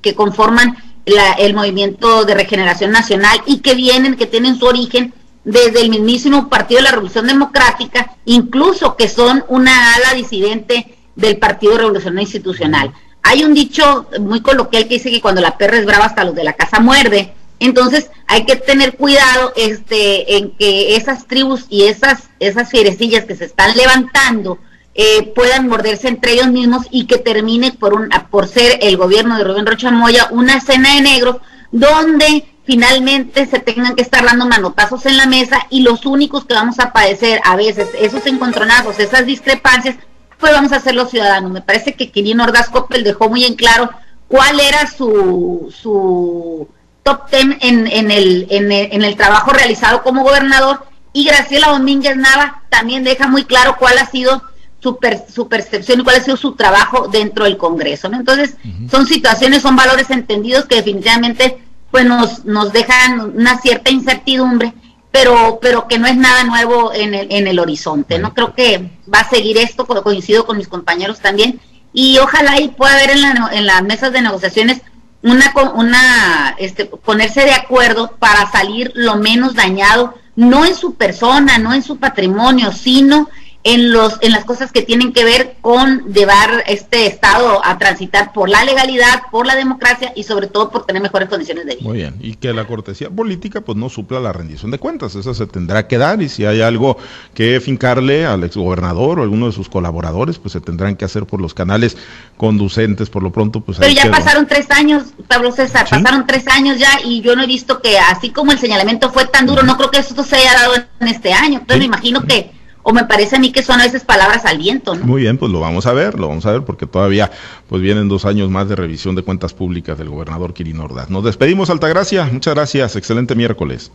que, 0.00 0.14
conforman 0.14 0.76
el 1.06 1.54
movimiento 1.54 2.24
de 2.24 2.34
regeneración 2.34 2.90
nacional 2.92 3.42
y 3.46 3.58
que 3.58 3.74
vienen, 3.74 4.16
que 4.16 4.26
tienen 4.26 4.58
su 4.58 4.66
origen 4.66 5.12
desde 5.44 5.80
el 5.80 5.90
mismísimo 5.90 6.48
Partido 6.48 6.78
de 6.78 6.84
la 6.84 6.92
Revolución 6.92 7.26
Democrática, 7.26 8.14
incluso 8.24 8.96
que 8.96 9.08
son 9.08 9.44
una 9.48 9.94
ala 9.94 10.14
disidente 10.14 10.96
del 11.16 11.38
Partido 11.38 11.76
Revolucionario 11.76 12.22
Institucional. 12.22 12.92
Hay 13.22 13.44
un 13.44 13.54
dicho 13.54 14.08
muy 14.20 14.40
coloquial 14.40 14.84
que 14.84 14.94
dice 14.94 15.10
que 15.10 15.20
cuando 15.20 15.40
la 15.40 15.56
perra 15.56 15.78
es 15.78 15.86
brava 15.86 16.06
hasta 16.06 16.24
los 16.24 16.34
de 16.34 16.44
la 16.44 16.52
casa 16.54 16.80
muerde, 16.80 17.34
entonces 17.58 18.10
hay 18.26 18.44
que 18.44 18.56
tener 18.56 18.96
cuidado 18.96 19.52
este, 19.56 20.36
en 20.36 20.50
que 20.56 20.96
esas 20.96 21.26
tribus 21.26 21.66
y 21.68 21.84
esas, 21.84 22.24
esas 22.40 22.70
fierecillas 22.70 23.24
que 23.24 23.36
se 23.36 23.44
están 23.44 23.76
levantando 23.76 24.58
eh, 24.94 25.32
puedan 25.34 25.68
morderse 25.68 26.08
entre 26.08 26.32
ellos 26.32 26.48
mismos 26.48 26.86
y 26.90 27.06
que 27.06 27.18
termine 27.18 27.72
por, 27.72 27.94
un, 27.94 28.10
por 28.30 28.46
ser 28.46 28.78
el 28.82 28.96
gobierno 28.96 29.38
de 29.38 29.44
Rubén 29.44 29.66
Rocha 29.66 29.90
Moya 29.90 30.28
una 30.30 30.56
escena 30.56 30.94
de 30.94 31.00
negros 31.00 31.36
donde 31.70 32.46
finalmente 32.64 33.46
se 33.46 33.58
tengan 33.58 33.96
que 33.96 34.02
estar 34.02 34.24
dando 34.24 34.46
manotazos 34.46 35.06
en 35.06 35.16
la 35.16 35.26
mesa 35.26 35.66
y 35.70 35.80
los 35.80 36.06
únicos 36.06 36.44
que 36.44 36.54
vamos 36.54 36.78
a 36.78 36.92
padecer 36.92 37.40
a 37.44 37.56
veces 37.56 37.88
esos 37.98 38.26
encontronazos, 38.26 38.98
esas 38.98 39.26
discrepancias, 39.26 39.96
pues 40.38 40.52
vamos 40.52 40.72
a 40.72 40.80
ser 40.80 40.94
los 40.94 41.10
ciudadanos. 41.10 41.50
Me 41.50 41.62
parece 41.62 41.94
que 41.94 42.10
Quirino 42.10 42.44
Ordaz 42.44 42.68
Coppel 42.68 43.04
dejó 43.04 43.28
muy 43.28 43.44
en 43.44 43.54
claro 43.54 43.90
cuál 44.28 44.60
era 44.60 44.86
su, 44.86 45.74
su 45.76 46.68
top 47.02 47.30
ten 47.30 47.58
en, 47.60 47.86
en, 47.86 48.10
el, 48.10 48.46
en, 48.50 48.70
el, 48.70 49.04
el 49.04 49.16
trabajo 49.16 49.52
realizado 49.52 50.02
como 50.02 50.22
gobernador 50.22 50.86
y 51.12 51.24
Graciela 51.24 51.68
Domínguez 51.68 52.16
Nava 52.16 52.62
también 52.68 53.04
deja 53.04 53.26
muy 53.26 53.44
claro 53.44 53.76
cuál 53.78 53.98
ha 53.98 54.06
sido 54.06 54.42
su, 54.82 54.98
su 55.32 55.48
percepción 55.48 56.00
y 56.00 56.04
cuál 56.04 56.16
ha 56.16 56.20
sido 56.20 56.36
su 56.36 56.52
trabajo 56.52 57.08
dentro 57.08 57.44
del 57.44 57.56
Congreso. 57.56 58.08
¿no? 58.08 58.18
Entonces, 58.18 58.56
son 58.90 59.06
situaciones, 59.06 59.62
son 59.62 59.76
valores 59.76 60.10
entendidos 60.10 60.64
que 60.64 60.76
definitivamente 60.76 61.58
pues 61.90 62.04
nos, 62.06 62.44
nos 62.44 62.72
dejan 62.72 63.36
una 63.36 63.60
cierta 63.60 63.90
incertidumbre, 63.90 64.72
pero, 65.10 65.58
pero 65.60 65.86
que 65.86 65.98
no 65.98 66.06
es 66.06 66.16
nada 66.16 66.42
nuevo 66.44 66.92
en 66.92 67.14
el, 67.14 67.30
en 67.30 67.46
el 67.46 67.58
horizonte. 67.58 68.18
¿no? 68.18 68.34
Creo 68.34 68.54
que 68.54 68.90
va 69.12 69.20
a 69.20 69.28
seguir 69.28 69.58
esto, 69.58 69.86
coincido 69.86 70.46
con 70.46 70.56
mis 70.56 70.68
compañeros 70.68 71.20
también, 71.20 71.60
y 71.92 72.18
ojalá 72.18 72.60
y 72.60 72.68
pueda 72.68 72.94
haber 72.94 73.10
en, 73.10 73.20
la, 73.20 73.50
en 73.52 73.66
las 73.66 73.82
mesas 73.82 74.12
de 74.12 74.22
negociaciones 74.22 74.80
una, 75.22 75.52
una 75.74 76.56
este, 76.58 76.86
ponerse 76.86 77.44
de 77.44 77.52
acuerdo 77.52 78.16
para 78.18 78.50
salir 78.50 78.90
lo 78.94 79.16
menos 79.16 79.54
dañado, 79.54 80.14
no 80.34 80.64
en 80.64 80.74
su 80.74 80.94
persona, 80.94 81.58
no 81.58 81.74
en 81.74 81.82
su 81.82 81.98
patrimonio, 81.98 82.72
sino 82.72 83.28
en 83.64 83.92
los 83.92 84.18
en 84.22 84.32
las 84.32 84.44
cosas 84.44 84.72
que 84.72 84.82
tienen 84.82 85.12
que 85.12 85.24
ver 85.24 85.56
con 85.60 86.12
llevar 86.12 86.64
este 86.66 87.06
estado 87.06 87.64
a 87.64 87.78
transitar 87.78 88.32
por 88.32 88.48
la 88.48 88.64
legalidad, 88.64 89.22
por 89.30 89.46
la 89.46 89.54
democracia 89.54 90.12
y 90.16 90.24
sobre 90.24 90.48
todo 90.48 90.70
por 90.70 90.84
tener 90.84 91.00
mejores 91.00 91.28
condiciones 91.28 91.66
de 91.66 91.76
vida. 91.76 91.88
Muy 91.88 91.98
bien, 91.98 92.16
y 92.20 92.34
que 92.34 92.52
la 92.52 92.66
cortesía 92.66 93.08
política 93.08 93.60
pues 93.60 93.78
no 93.78 93.88
supla 93.88 94.18
la 94.18 94.32
rendición 94.32 94.70
de 94.70 94.78
cuentas, 94.78 95.14
eso 95.14 95.32
se 95.32 95.46
tendrá 95.46 95.86
que 95.86 95.98
dar 95.98 96.20
y 96.22 96.28
si 96.28 96.44
hay 96.44 96.60
algo 96.60 96.96
que 97.34 97.60
fincarle 97.60 98.26
al 98.26 98.42
exgobernador 98.42 99.20
o 99.20 99.22
alguno 99.22 99.46
de 99.46 99.52
sus 99.52 99.68
colaboradores, 99.68 100.38
pues 100.38 100.52
se 100.52 100.60
tendrán 100.60 100.96
que 100.96 101.04
hacer 101.04 101.26
por 101.26 101.40
los 101.40 101.54
canales 101.54 101.96
conducentes. 102.36 103.10
Por 103.10 103.22
lo 103.22 103.30
pronto 103.30 103.60
pues 103.60 103.78
Pero 103.78 103.92
ya 103.92 104.10
pasaron 104.10 104.46
tres 104.46 104.70
años, 104.70 105.14
Pablo 105.28 105.52
César, 105.52 105.86
pasaron 105.88 106.26
tres 106.26 106.48
años 106.48 106.78
ya 106.78 107.00
y 107.04 107.20
yo 107.20 107.36
no 107.36 107.42
he 107.42 107.46
visto 107.46 107.80
que 107.80 107.98
así 107.98 108.30
como 108.30 108.52
el 108.52 108.58
señalamiento 108.58 109.10
fue 109.10 109.26
tan 109.26 109.46
duro, 109.46 109.62
no 109.62 109.76
creo 109.76 109.90
que 109.90 109.98
esto 109.98 110.24
se 110.24 110.36
haya 110.36 110.54
dado 110.54 110.74
en 110.74 111.08
este 111.08 111.32
año, 111.32 111.60
entonces 111.60 111.78
me 111.78 111.84
imagino 111.84 112.22
que 112.24 112.61
o 112.82 112.92
me 112.92 113.04
parece 113.04 113.36
a 113.36 113.38
mí 113.38 113.52
que 113.52 113.62
son 113.62 113.80
a 113.80 113.84
veces 113.84 114.04
palabras 114.04 114.44
al 114.44 114.58
viento, 114.58 114.94
¿no? 114.94 115.04
Muy 115.04 115.22
bien, 115.22 115.38
pues 115.38 115.50
lo 115.52 115.60
vamos 115.60 115.86
a 115.86 115.92
ver, 115.92 116.18
lo 116.18 116.28
vamos 116.28 116.46
a 116.46 116.52
ver 116.52 116.62
porque 116.62 116.86
todavía 116.86 117.30
pues 117.68 117.80
vienen 117.82 118.08
dos 118.08 118.24
años 118.24 118.50
más 118.50 118.68
de 118.68 118.76
revisión 118.76 119.14
de 119.14 119.22
cuentas 119.22 119.54
públicas 119.54 119.96
del 119.98 120.08
gobernador 120.08 120.54
Quirino 120.54 120.84
Ordaz. 120.84 121.10
Nos 121.10 121.24
despedimos, 121.24 121.70
Altagracia, 121.70 122.28
muchas 122.30 122.54
gracias, 122.54 122.96
excelente 122.96 123.34
miércoles. 123.34 123.90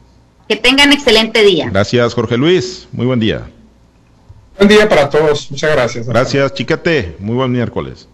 Que 0.48 0.56
tengan 0.56 0.94
excelente 0.94 1.44
día. 1.44 1.70
Gracias, 1.70 2.14
Jorge 2.14 2.38
Luis, 2.38 2.88
muy 2.92 3.06
buen 3.06 3.20
día. 3.20 3.50
Buen 4.58 4.70
día 4.70 4.88
para 4.88 5.10
todos, 5.10 5.52
muchas 5.52 5.72
gracias. 5.72 6.08
Gracias, 6.08 6.54
Chiquete, 6.54 7.16
muy 7.20 7.36
buen 7.36 7.52
miércoles. 7.52 8.08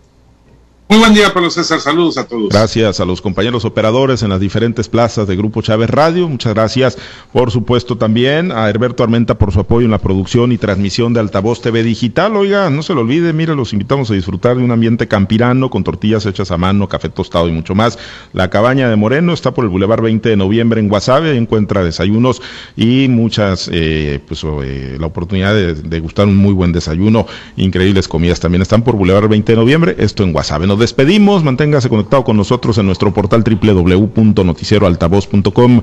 Muy 0.90 1.00
buen 1.00 1.14
día, 1.14 1.34
Pablo 1.34 1.50
César. 1.50 1.80
Saludos 1.80 2.18
a 2.18 2.28
todos. 2.28 2.50
Gracias 2.50 3.00
a 3.00 3.06
los 3.06 3.22
compañeros 3.22 3.64
operadores 3.64 4.22
en 4.22 4.30
las 4.30 4.40
diferentes 4.40 4.90
plazas 4.90 5.28
de 5.28 5.36
Grupo 5.36 5.62
Chávez 5.62 5.90
Radio. 5.90 6.28
Muchas 6.28 6.54
gracias, 6.54 6.98
por 7.32 7.52
supuesto, 7.52 7.98
también 7.98 8.52
a 8.52 8.70
Herberto 8.70 9.02
Armenta 9.02 9.38
por 9.38 9.54
su 9.54 9.62
apoyo 9.62 9.86
en 9.86 9.92
la 9.92 9.98
producción 9.98 10.52
y 10.52 10.58
transmisión 10.58 11.14
de 11.14 11.22
Altavoz 11.22 11.62
TV 11.62 11.84
Digital. 11.84 12.36
Oiga, 12.36 12.70
no 12.70 12.84
se 12.84 12.94
lo 12.94 13.02
olvide, 13.02 13.32
mire, 13.32 13.56
los 13.56 13.72
invitamos 13.72 14.12
a 14.12 14.14
disfrutar 14.14 14.58
de 14.58 14.64
un 14.64 14.72
ambiente 14.72 15.08
campirano 15.08 15.70
con 15.70 15.84
tortillas 15.84 16.26
hechas 16.26 16.52
a 16.52 16.58
mano, 16.58 16.90
café 16.90 17.10
tostado 17.10 17.48
y 17.48 17.54
mucho 17.54 17.74
más. 17.74 17.98
La 18.34 18.50
Cabaña 18.50 18.90
de 18.90 18.96
Moreno 18.98 19.34
está 19.34 19.54
por 19.54 19.64
el 19.64 19.70
Boulevard 19.70 20.04
20 20.04 20.30
de 20.30 20.38
Noviembre 20.38 20.82
en 20.82 20.90
Guasave. 20.90 21.36
Encuentra 21.38 21.84
desayunos 21.84 22.42
y 22.76 23.08
muchas, 23.08 23.70
eh, 23.72 24.20
pues, 24.28 24.44
eh, 24.64 24.98
la 25.00 25.08
oportunidad 25.08 25.56
de, 25.56 25.76
de, 25.76 26.00
gustar 26.02 26.28
un 26.28 26.36
muy 26.36 26.54
buen 26.54 26.74
desayuno. 26.74 27.26
Increíbles 27.56 28.08
comidas 28.08 28.42
también 28.42 28.62
están 28.62 28.84
por 28.84 28.96
Boulevard 28.96 29.30
20 29.30 29.54
de 29.54 29.56
Noviembre. 29.56 29.96
Esto 29.98 30.24
en 30.24 30.34
Guasave 30.34 30.68
despedimos. 30.80 31.44
Manténgase 31.44 31.90
conectado 31.90 32.24
con 32.24 32.38
nosotros 32.38 32.78
en 32.78 32.86
nuestro 32.86 33.14
portal 33.14 33.44
www.noticieroaltavoz.com. 33.44 35.82